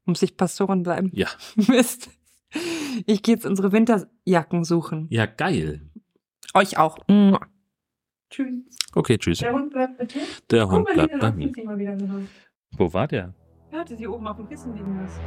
muss 0.04 0.22
ich 0.22 0.36
Pastorin 0.36 0.82
bleiben? 0.84 1.10
ja. 1.14 1.28
Mist. 1.56 2.10
Ich 3.06 3.22
gehe 3.22 3.34
jetzt 3.34 3.46
unsere 3.46 3.72
Winterjacken 3.72 4.64
suchen. 4.64 5.06
Ja, 5.10 5.26
geil. 5.26 5.82
Euch 6.54 6.78
auch. 6.78 6.98
Mua. 7.08 7.40
Tschüss. 8.30 8.64
Okay, 8.94 9.18
tschüss. 9.18 9.38
Der 9.38 9.52
Hund 9.52 9.70
bleibt 9.70 9.98
mit 9.98 10.14
dir. 10.14 10.22
Der 10.50 10.68
Hund 10.68 10.88
bleibt 10.92 11.18
bei 11.18 11.32
mir. 11.32 11.52
Wo 12.76 12.92
war 12.92 13.06
der? 13.06 13.34
Er 13.70 13.80
hatte 13.80 13.96
sie 13.96 14.06
oben 14.06 14.26
auf 14.26 14.36
dem 14.36 14.48
Kissen 14.48 14.74
liegen 14.74 14.98
lassen. 14.98 15.20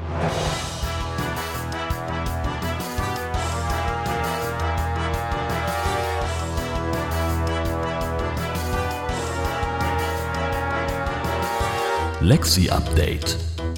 Lexi 12.22 12.70
Update. 12.70 13.38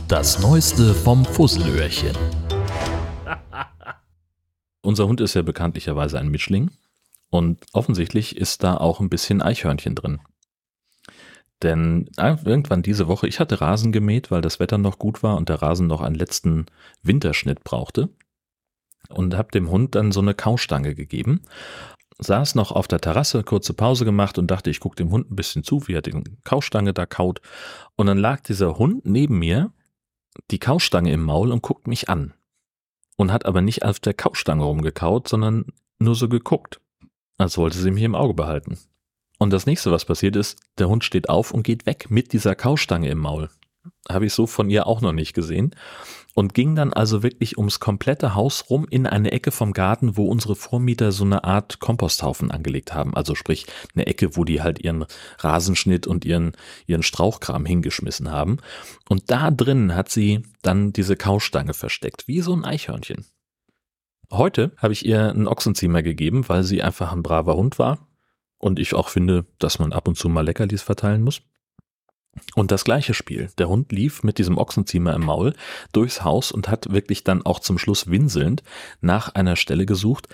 Das 0.09 0.39
Neueste 0.41 0.93
vom 0.93 1.23
Fusselöhrchen. 1.23 2.11
Unser 4.83 5.07
Hund 5.07 5.21
ist 5.21 5.33
ja 5.33 5.41
bekanntlicherweise 5.41 6.19
ein 6.19 6.27
Mischling 6.27 6.69
und 7.29 7.65
offensichtlich 7.71 8.35
ist 8.35 8.63
da 8.63 8.75
auch 8.75 8.99
ein 8.99 9.09
bisschen 9.09 9.41
Eichhörnchen 9.41 9.95
drin. 9.95 10.19
Denn 11.63 12.09
äh, 12.17 12.35
irgendwann 12.43 12.83
diese 12.83 13.07
Woche, 13.07 13.27
ich 13.27 13.39
hatte 13.39 13.61
Rasen 13.61 13.93
gemäht, 13.93 14.29
weil 14.29 14.41
das 14.41 14.59
Wetter 14.59 14.77
noch 14.77 14.99
gut 14.99 15.23
war 15.23 15.37
und 15.37 15.47
der 15.47 15.61
Rasen 15.61 15.87
noch 15.87 16.01
einen 16.01 16.15
letzten 16.15 16.65
Winterschnitt 17.01 17.63
brauchte 17.63 18.09
und 19.07 19.37
habe 19.37 19.51
dem 19.51 19.71
Hund 19.71 19.95
dann 19.95 20.11
so 20.11 20.19
eine 20.19 20.33
Kaustange 20.33 20.95
gegeben. 20.95 21.43
Saß 22.19 22.55
noch 22.55 22.73
auf 22.73 22.89
der 22.89 22.99
Terrasse, 22.99 23.43
kurze 23.43 23.73
Pause 23.73 24.03
gemacht 24.03 24.37
und 24.37 24.47
dachte, 24.47 24.69
ich 24.69 24.81
gucke 24.81 24.97
dem 24.97 25.11
Hund 25.11 25.31
ein 25.31 25.37
bisschen 25.37 25.63
zu, 25.63 25.87
wie 25.87 25.93
er 25.93 26.01
den 26.01 26.41
Kaustange 26.43 26.93
da 26.93 27.05
kaut. 27.05 27.39
Und 27.95 28.07
dann 28.07 28.17
lag 28.17 28.41
dieser 28.41 28.77
Hund 28.77 29.05
neben 29.05 29.39
mir, 29.39 29.71
die 30.51 30.59
Kaustange 30.59 31.13
im 31.13 31.23
Maul 31.23 31.53
und 31.53 31.61
guckt 31.61 31.87
mich 31.87 32.09
an 32.09 32.33
und 33.15 33.31
hat 33.31 33.45
aber 33.45 33.61
nicht 33.61 33.83
auf 33.83 33.99
der 33.99 34.13
Kaustange 34.13 34.63
rumgekaut, 34.63 35.27
sondern 35.27 35.65
nur 35.99 36.15
so 36.15 36.29
geguckt, 36.29 36.81
als 37.37 37.57
wollte 37.57 37.77
sie 37.77 37.91
mich 37.91 38.03
im 38.03 38.15
Auge 38.15 38.33
behalten. 38.33 38.77
Und 39.39 39.51
das 39.51 39.65
nächste, 39.65 39.91
was 39.91 40.05
passiert 40.05 40.35
ist, 40.35 40.59
der 40.77 40.89
Hund 40.89 41.03
steht 41.03 41.29
auf 41.29 41.51
und 41.51 41.63
geht 41.63 41.85
weg 41.85 42.09
mit 42.09 42.33
dieser 42.33 42.55
Kaustange 42.55 43.09
im 43.09 43.19
Maul. 43.19 43.49
Habe 44.09 44.25
ich 44.25 44.33
so 44.33 44.47
von 44.47 44.69
ihr 44.69 44.87
auch 44.87 45.01
noch 45.01 45.11
nicht 45.11 45.33
gesehen. 45.33 45.75
Und 46.35 46.55
ging 46.55 46.75
dann 46.75 46.93
also 46.93 47.21
wirklich 47.21 47.57
ums 47.57 47.79
komplette 47.79 48.33
Haus 48.33 48.69
rum 48.69 48.87
in 48.89 49.05
eine 49.05 49.31
Ecke 49.31 49.51
vom 49.51 49.71
Garten, 49.71 50.17
wo 50.17 50.27
unsere 50.27 50.55
Vormieter 50.55 51.11
so 51.11 51.23
eine 51.23 51.43
Art 51.43 51.79
Komposthaufen 51.79 52.49
angelegt 52.49 52.93
haben. 52.93 53.15
Also 53.15 53.35
sprich 53.35 53.67
eine 53.93 54.07
Ecke, 54.07 54.35
wo 54.35 54.43
die 54.43 54.61
halt 54.61 54.83
ihren 54.83 55.05
Rasenschnitt 55.39 56.07
und 56.07 56.25
ihren, 56.25 56.53
ihren 56.87 57.03
Strauchkram 57.03 57.65
hingeschmissen 57.65 58.31
haben. 58.31 58.57
Und 59.09 59.29
da 59.29 59.51
drin 59.51 59.95
hat 59.95 60.09
sie 60.09 60.43
dann 60.63 60.91
diese 60.91 61.15
Kaustange 61.15 61.75
versteckt, 61.75 62.27
wie 62.27 62.41
so 62.41 62.53
ein 62.53 62.65
Eichhörnchen. 62.65 63.25
Heute 64.31 64.71
habe 64.77 64.93
ich 64.93 65.05
ihr 65.05 65.29
einen 65.29 65.47
Ochsenziemer 65.47 66.01
gegeben, 66.01 66.49
weil 66.49 66.63
sie 66.63 66.81
einfach 66.81 67.11
ein 67.11 67.21
braver 67.21 67.55
Hund 67.55 67.77
war. 67.77 68.07
Und 68.57 68.79
ich 68.79 68.95
auch 68.95 69.09
finde, 69.09 69.45
dass 69.59 69.77
man 69.77 69.93
ab 69.93 70.07
und 70.07 70.17
zu 70.17 70.29
mal 70.29 70.41
Leckerlis 70.41 70.81
verteilen 70.81 71.21
muss. 71.21 71.41
Und 72.55 72.71
das 72.71 72.83
gleiche 72.83 73.13
Spiel. 73.13 73.51
Der 73.57 73.69
Hund 73.69 73.91
lief 73.91 74.23
mit 74.23 74.37
diesem 74.37 74.57
Ochsenziemer 74.57 75.13
im 75.13 75.25
Maul 75.25 75.53
durchs 75.91 76.23
Haus 76.23 76.51
und 76.51 76.67
hat 76.67 76.91
wirklich 76.91 77.23
dann 77.23 77.45
auch 77.45 77.59
zum 77.59 77.77
Schluss 77.77 78.09
winselnd 78.09 78.63
nach 79.01 79.29
einer 79.29 79.55
Stelle 79.55 79.85
gesucht, 79.85 80.27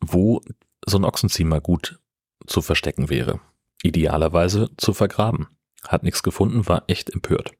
wo 0.00 0.42
so 0.84 0.98
ein 0.98 1.04
Ochsenziemer 1.04 1.60
gut 1.60 1.98
zu 2.46 2.62
verstecken 2.62 3.10
wäre. 3.10 3.40
Idealerweise 3.82 4.70
zu 4.76 4.92
vergraben. 4.92 5.48
Hat 5.86 6.02
nichts 6.02 6.22
gefunden, 6.22 6.66
war 6.66 6.84
echt 6.86 7.10
empört. 7.10 7.52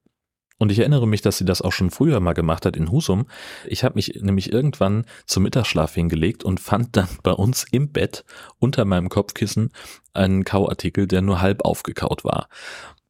Und 0.59 0.73
ich 0.73 0.81
erinnere 0.81 1.07
mich, 1.07 1.23
dass 1.23 1.39
sie 1.39 1.45
das 1.45 1.63
auch 1.63 1.73
schon 1.73 1.91
früher 1.91 2.19
mal 2.21 2.33
gemacht 2.33 2.67
hat 2.67 2.77
in 2.77 2.91
Husum. 2.91 3.27
Ich 3.67 3.85
habe 3.85 3.95
mich 3.95 4.19
nämlich 4.21 4.53
irgendwann 4.53 5.05
zum 5.25 5.45
Mittagsschlaf 5.45 5.95
hingelegt 5.95 6.43
und 6.43 6.61
fand 6.61 6.97
dann 6.97 7.09
bei 7.23 7.33
uns 7.33 7.65
im 7.71 7.93
Bett 7.93 8.25
unter 8.59 8.85
meinem 8.85 9.09
Kopfkissen 9.09 9.71
einen 10.15 10.45
Kauartikel, 10.45 11.07
der 11.07 11.23
nur 11.23 11.41
halb 11.41 11.65
aufgekaut 11.65 12.25
war. 12.25 12.49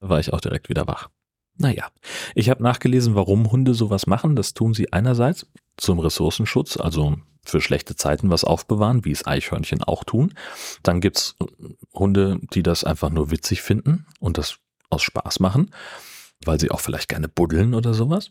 Da 0.01 0.11
war 0.11 0.21
ich 0.21 0.33
auch 0.33 0.41
direkt 0.41 0.69
wieder 0.69 0.87
wach. 0.87 1.09
Naja, 1.57 1.89
ich 2.35 2.51
habe 2.51 2.63
nachgelesen, 2.63 3.15
warum 3.15 3.51
Hunde 3.51 3.75
sowas 3.75 4.07
machen. 4.07 4.37
Das 4.37 4.55
tun 4.55 4.75
sie 4.75 4.93
einerseits 4.93 5.47
zum 5.77 5.99
Ressourcenschutz, 5.99 6.77
also 6.77 7.17
für 7.45 7.61
schlechte 7.61 7.97
Zeiten 7.97 8.31
was 8.31 8.45
aufbewahren, 8.45 9.05
wie 9.05 9.11
es 9.11 9.27
Eichhörnchen 9.27 9.83
auch 9.83 10.05
tun. 10.05 10.35
Dann 10.83 11.01
gibt's 11.01 11.35
Hunde, 11.95 12.39
die 12.53 12.63
das 12.63 12.85
einfach 12.85 13.11
nur 13.11 13.31
witzig 13.31 13.63
finden 13.63 14.07
und 14.21 14.39
das 14.39 14.59
aus 14.91 15.03
Spaß 15.03 15.41
machen, 15.41 15.71
weil 16.45 16.61
sie 16.61 16.71
auch 16.71 16.81
vielleicht 16.81 17.09
gerne 17.09 17.29
buddeln 17.29 17.75
oder 17.75 17.95
sowas. 17.95 18.31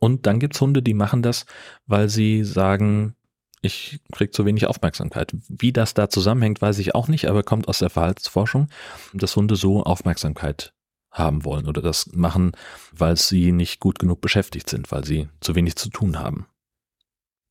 Und 0.00 0.26
dann 0.26 0.40
gibt's 0.40 0.60
Hunde, 0.60 0.82
die 0.82 0.94
machen 0.94 1.22
das, 1.22 1.46
weil 1.86 2.08
sie 2.08 2.44
sagen, 2.44 3.14
ich 3.60 4.00
krieg 4.10 4.34
zu 4.34 4.44
wenig 4.44 4.66
Aufmerksamkeit. 4.66 5.32
Wie 5.48 5.72
das 5.72 5.94
da 5.94 6.10
zusammenhängt, 6.10 6.60
weiß 6.60 6.78
ich 6.78 6.94
auch 6.94 7.08
nicht, 7.08 7.28
aber 7.28 7.44
kommt 7.44 7.68
aus 7.68 7.78
der 7.78 7.90
Verhaltensforschung, 7.90 8.68
dass 9.12 9.36
Hunde 9.36 9.54
so 9.54 9.84
Aufmerksamkeit 9.84 10.74
haben 11.12 11.44
wollen 11.44 11.68
oder 11.68 11.82
das 11.82 12.10
machen, 12.12 12.52
weil 12.90 13.16
sie 13.16 13.52
nicht 13.52 13.78
gut 13.78 13.98
genug 13.98 14.20
beschäftigt 14.20 14.68
sind, 14.68 14.90
weil 14.90 15.04
sie 15.04 15.28
zu 15.40 15.54
wenig 15.54 15.76
zu 15.76 15.90
tun 15.90 16.18
haben. 16.18 16.46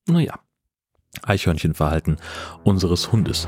Naja, 0.07 0.39
Eichhörnchenverhalten 1.23 2.17
unseres 2.63 3.11
Hundes. 3.11 3.47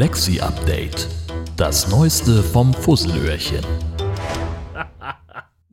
Lexi 0.00 0.40
Update. 0.40 1.08
Das 1.58 1.90
Neueste 1.90 2.42
vom 2.42 2.72
Fusselöhrchen. 2.72 3.60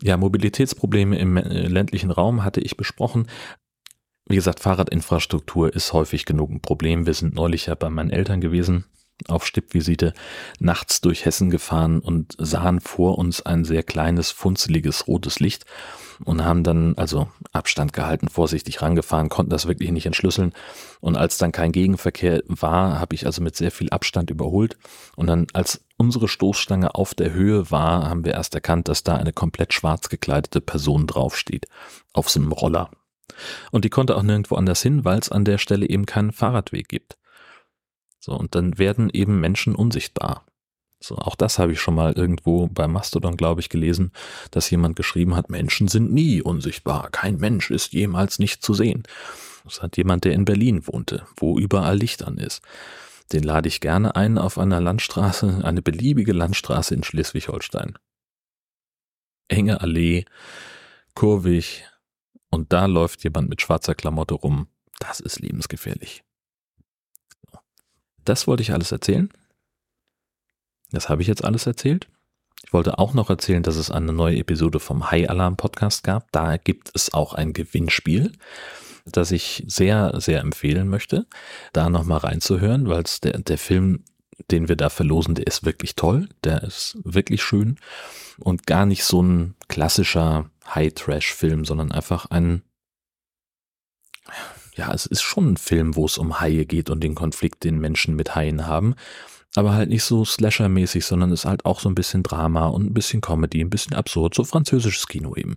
Ja, 0.04 0.18
Mobilitätsprobleme 0.18 1.18
im 1.18 1.38
äh, 1.38 1.70
ländlichen 1.70 2.12
Raum 2.12 2.44
hatte 2.44 2.60
ich 2.60 2.76
besprochen. 2.76 3.30
Wie 4.28 4.36
gesagt, 4.36 4.60
Fahrradinfrastruktur 4.60 5.74
ist 5.74 5.94
häufig 5.94 6.26
genug 6.26 6.50
ein 6.50 6.60
Problem. 6.60 7.06
Wir 7.06 7.14
sind 7.14 7.36
neulich 7.36 7.68
ja 7.68 7.76
bei 7.76 7.90
meinen 7.90 8.10
Eltern 8.10 8.42
gewesen, 8.42 8.84
auf 9.28 9.46
Stippvisite, 9.46 10.14
nachts 10.60 11.02
durch 11.02 11.26
Hessen 11.26 11.50
gefahren 11.50 12.00
und 12.00 12.36
sahen 12.38 12.80
vor 12.80 13.18
uns 13.18 13.42
ein 13.42 13.66
sehr 13.66 13.84
kleines, 13.84 14.32
funzeliges 14.32 15.08
rotes 15.08 15.40
Licht 15.40 15.66
und 16.24 16.44
haben 16.44 16.64
dann 16.64 16.96
also 16.98 17.30
Abstand 17.52 17.94
gehalten, 17.94 18.30
vorsichtig 18.30 18.82
rangefahren, 18.82 19.30
konnten 19.30 19.52
das 19.52 19.68
wirklich 19.68 19.92
nicht 19.92 20.06
entschlüsseln. 20.06 20.54
Und 21.00 21.16
als 21.16 21.38
dann 21.38 21.52
kein 21.52 21.72
Gegenverkehr 21.72 22.42
war, 22.48 23.00
habe 23.00 23.16
ich 23.16 23.26
also 23.26 23.42
mit 23.42 23.56
sehr 23.56 23.72
viel 23.72 23.90
Abstand 23.90 24.30
überholt. 24.30 24.78
Und 25.16 25.28
dann, 25.28 25.48
als 25.54 25.86
unsere 25.98 26.28
Stoßstange 26.28 26.96
auf 26.96 27.14
der 27.14 27.34
Höhe 27.34 27.70
war, 27.72 28.10
haben 28.10 28.26
wir 28.26 28.34
erst 28.34 28.56
erkannt, 28.56 28.88
dass 28.88 29.04
da 29.04 29.16
eine 29.16 29.34
komplett 29.34 29.74
schwarz 29.74 30.10
gekleidete 30.10 30.62
Person 30.62 31.08
draufsteht, 31.08 31.68
auf 32.14 32.30
so 32.30 32.40
einem 32.40 32.52
Roller. 32.52 32.90
Und 33.72 33.86
die 33.86 33.90
konnte 33.90 34.16
auch 34.16 34.24
nirgendwo 34.24 34.56
anders 34.56 34.82
hin, 34.82 35.06
weil 35.06 35.20
es 35.20 35.30
an 35.30 35.46
der 35.46 35.58
Stelle 35.58 35.88
eben 35.88 36.06
keinen 36.06 36.32
Fahrradweg 36.32 36.88
gibt. 36.88 37.18
So, 38.28 38.34
und 38.34 38.56
dann 38.56 38.78
werden 38.78 39.10
eben 39.10 39.40
Menschen 39.40 39.74
unsichtbar. 39.74 40.46
So, 41.00 41.16
auch 41.16 41.38
das 41.38 41.60
habe 41.60 41.72
ich 41.72 41.80
schon 41.80 41.96
mal 41.96 42.12
irgendwo 42.12 42.68
bei 42.68 42.86
Mastodon, 42.86 43.38
glaube 43.38 43.62
ich, 43.62 43.70
gelesen, 43.70 44.12
dass 44.52 44.70
jemand 44.70 44.98
geschrieben 44.98 45.34
hat, 45.34 45.50
Menschen 45.50 45.88
sind 45.88 46.12
nie 46.12 46.42
unsichtbar. 46.42 47.10
Kein 47.10 47.38
Mensch 47.38 47.72
ist 47.72 47.94
jemals 47.94 48.38
nicht 48.38 48.62
zu 48.62 48.74
sehen. 48.74 49.04
Das 49.64 49.82
hat 49.82 49.96
jemand, 49.96 50.26
der 50.26 50.34
in 50.34 50.44
Berlin 50.44 50.86
wohnte, 50.88 51.26
wo 51.38 51.58
überall 51.58 51.98
Licht 51.98 52.22
an 52.22 52.38
ist. 52.38 52.62
Den 53.32 53.44
lade 53.44 53.70
ich 53.70 53.80
gerne 53.80 54.18
ein 54.18 54.38
auf 54.38 54.58
einer 54.58 54.82
Landstraße, 54.82 55.62
eine 55.64 55.82
beliebige 55.82 56.34
Landstraße 56.34 56.96
in 56.96 57.04
Schleswig-Holstein. 57.06 57.98
Enge 59.48 59.80
Allee, 59.80 60.26
kurvig, 61.16 61.86
und 62.50 62.74
da 62.74 62.88
läuft 62.88 63.24
jemand 63.24 63.48
mit 63.48 63.62
schwarzer 63.62 63.96
Klamotte 63.96 64.34
rum. 64.34 64.68
Das 65.00 65.22
ist 65.22 65.40
lebensgefährlich. 65.40 66.26
Das 68.30 68.48
wollte 68.48 68.64
ich 68.64 68.74
alles 68.74 68.92
erzählen. 68.92 69.30
Das 70.92 71.10
habe 71.10 71.22
ich 71.22 71.28
jetzt 71.28 71.44
alles 71.44 71.66
erzählt. 71.66 72.08
Ich 72.66 72.74
wollte 72.74 72.98
auch 72.98 73.14
noch 73.14 73.30
erzählen, 73.30 73.64
dass 73.64 73.76
es 73.76 73.92
eine 73.92 74.14
neue 74.14 74.38
Episode 74.38 74.80
vom 74.80 75.12
High 75.12 75.30
Alarm 75.30 75.58
Podcast 75.58 76.04
gab. 76.04 76.32
Da 76.32 76.58
gibt 76.58 76.92
es 76.94 77.14
auch 77.14 77.34
ein 77.34 77.54
Gewinnspiel, 77.54 78.34
das 79.06 79.32
ich 79.32 79.64
sehr, 79.68 80.20
sehr 80.20 80.42
empfehlen 80.42 80.90
möchte, 80.90 81.28
da 81.72 81.90
nochmal 81.90 82.20
reinzuhören, 82.20 82.90
weil 82.90 83.04
es 83.04 83.22
der, 83.22 83.38
der 83.40 83.58
Film, 83.58 84.04
den 84.52 84.68
wir 84.68 84.76
da 84.76 84.90
verlosen, 84.90 85.36
der 85.36 85.48
ist 85.48 85.66
wirklich 85.66 85.96
toll. 85.96 86.30
Der 86.44 86.64
ist 86.64 86.98
wirklich 87.04 87.42
schön 87.42 87.78
und 88.40 88.66
gar 88.66 88.86
nicht 88.86 89.04
so 89.04 89.22
ein 89.22 89.56
klassischer 89.68 90.50
High-Trash-Film, 90.74 91.64
sondern 91.64 91.92
einfach 91.92 92.26
ein, 92.32 92.64
ja, 94.78 94.94
es 94.94 95.06
ist 95.06 95.22
schon 95.22 95.54
ein 95.54 95.58
Film, 95.58 95.96
wo 95.96 96.06
es 96.06 96.18
um 96.18 96.40
Haie 96.40 96.66
geht 96.66 96.90
und 96.90 97.04
den 97.04 97.16
Konflikt, 97.16 97.64
den 97.64 97.80
Menschen 97.80 98.16
mit 98.16 98.36
Haien 98.36 98.68
haben 98.68 98.96
aber 99.58 99.74
halt 99.74 99.90
nicht 99.90 100.04
so 100.04 100.24
Slasher-mäßig, 100.24 101.04
sondern 101.04 101.32
ist 101.32 101.46
halt 101.46 101.66
auch 101.66 101.80
so 101.80 101.90
ein 101.90 101.96
bisschen 101.96 102.22
Drama 102.22 102.68
und 102.68 102.86
ein 102.86 102.94
bisschen 102.94 103.22
Comedy, 103.22 103.62
ein 103.62 103.72
bisschen 103.72 103.94
absurd, 103.94 104.36
so 104.36 104.44
französisches 104.44 105.08
Kino 105.08 105.36
eben. 105.36 105.56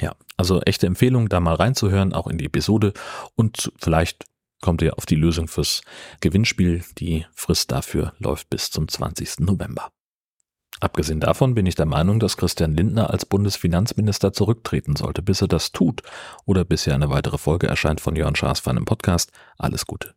Ja, 0.00 0.14
also 0.36 0.60
echte 0.62 0.86
Empfehlung, 0.86 1.28
da 1.28 1.40
mal 1.40 1.54
reinzuhören, 1.54 2.14
auch 2.14 2.28
in 2.28 2.38
die 2.38 2.46
Episode 2.46 2.94
und 3.34 3.72
vielleicht 3.78 4.24
kommt 4.62 4.80
ihr 4.80 4.96
auf 4.96 5.06
die 5.06 5.16
Lösung 5.16 5.48
fürs 5.48 5.82
Gewinnspiel. 6.20 6.84
Die 6.98 7.26
Frist 7.34 7.72
dafür 7.72 8.14
läuft 8.18 8.48
bis 8.48 8.70
zum 8.70 8.88
20. 8.88 9.40
November. 9.40 9.90
Abgesehen 10.80 11.20
davon 11.20 11.54
bin 11.54 11.66
ich 11.66 11.74
der 11.74 11.86
Meinung, 11.86 12.18
dass 12.18 12.36
Christian 12.36 12.74
Lindner 12.74 13.10
als 13.10 13.24
Bundesfinanzminister 13.24 14.32
zurücktreten 14.32 14.96
sollte. 14.96 15.22
Bis 15.22 15.40
er 15.40 15.48
das 15.48 15.72
tut 15.72 16.02
oder 16.44 16.64
bis 16.64 16.84
hier 16.84 16.94
eine 16.94 17.10
weitere 17.10 17.38
Folge 17.38 17.68
erscheint 17.68 18.00
von 18.00 18.16
Jörn 18.16 18.34
Schaas 18.34 18.60
für 18.60 18.70
einen 18.70 18.84
Podcast. 18.84 19.30
Alles 19.58 19.86
Gute. 19.86 20.14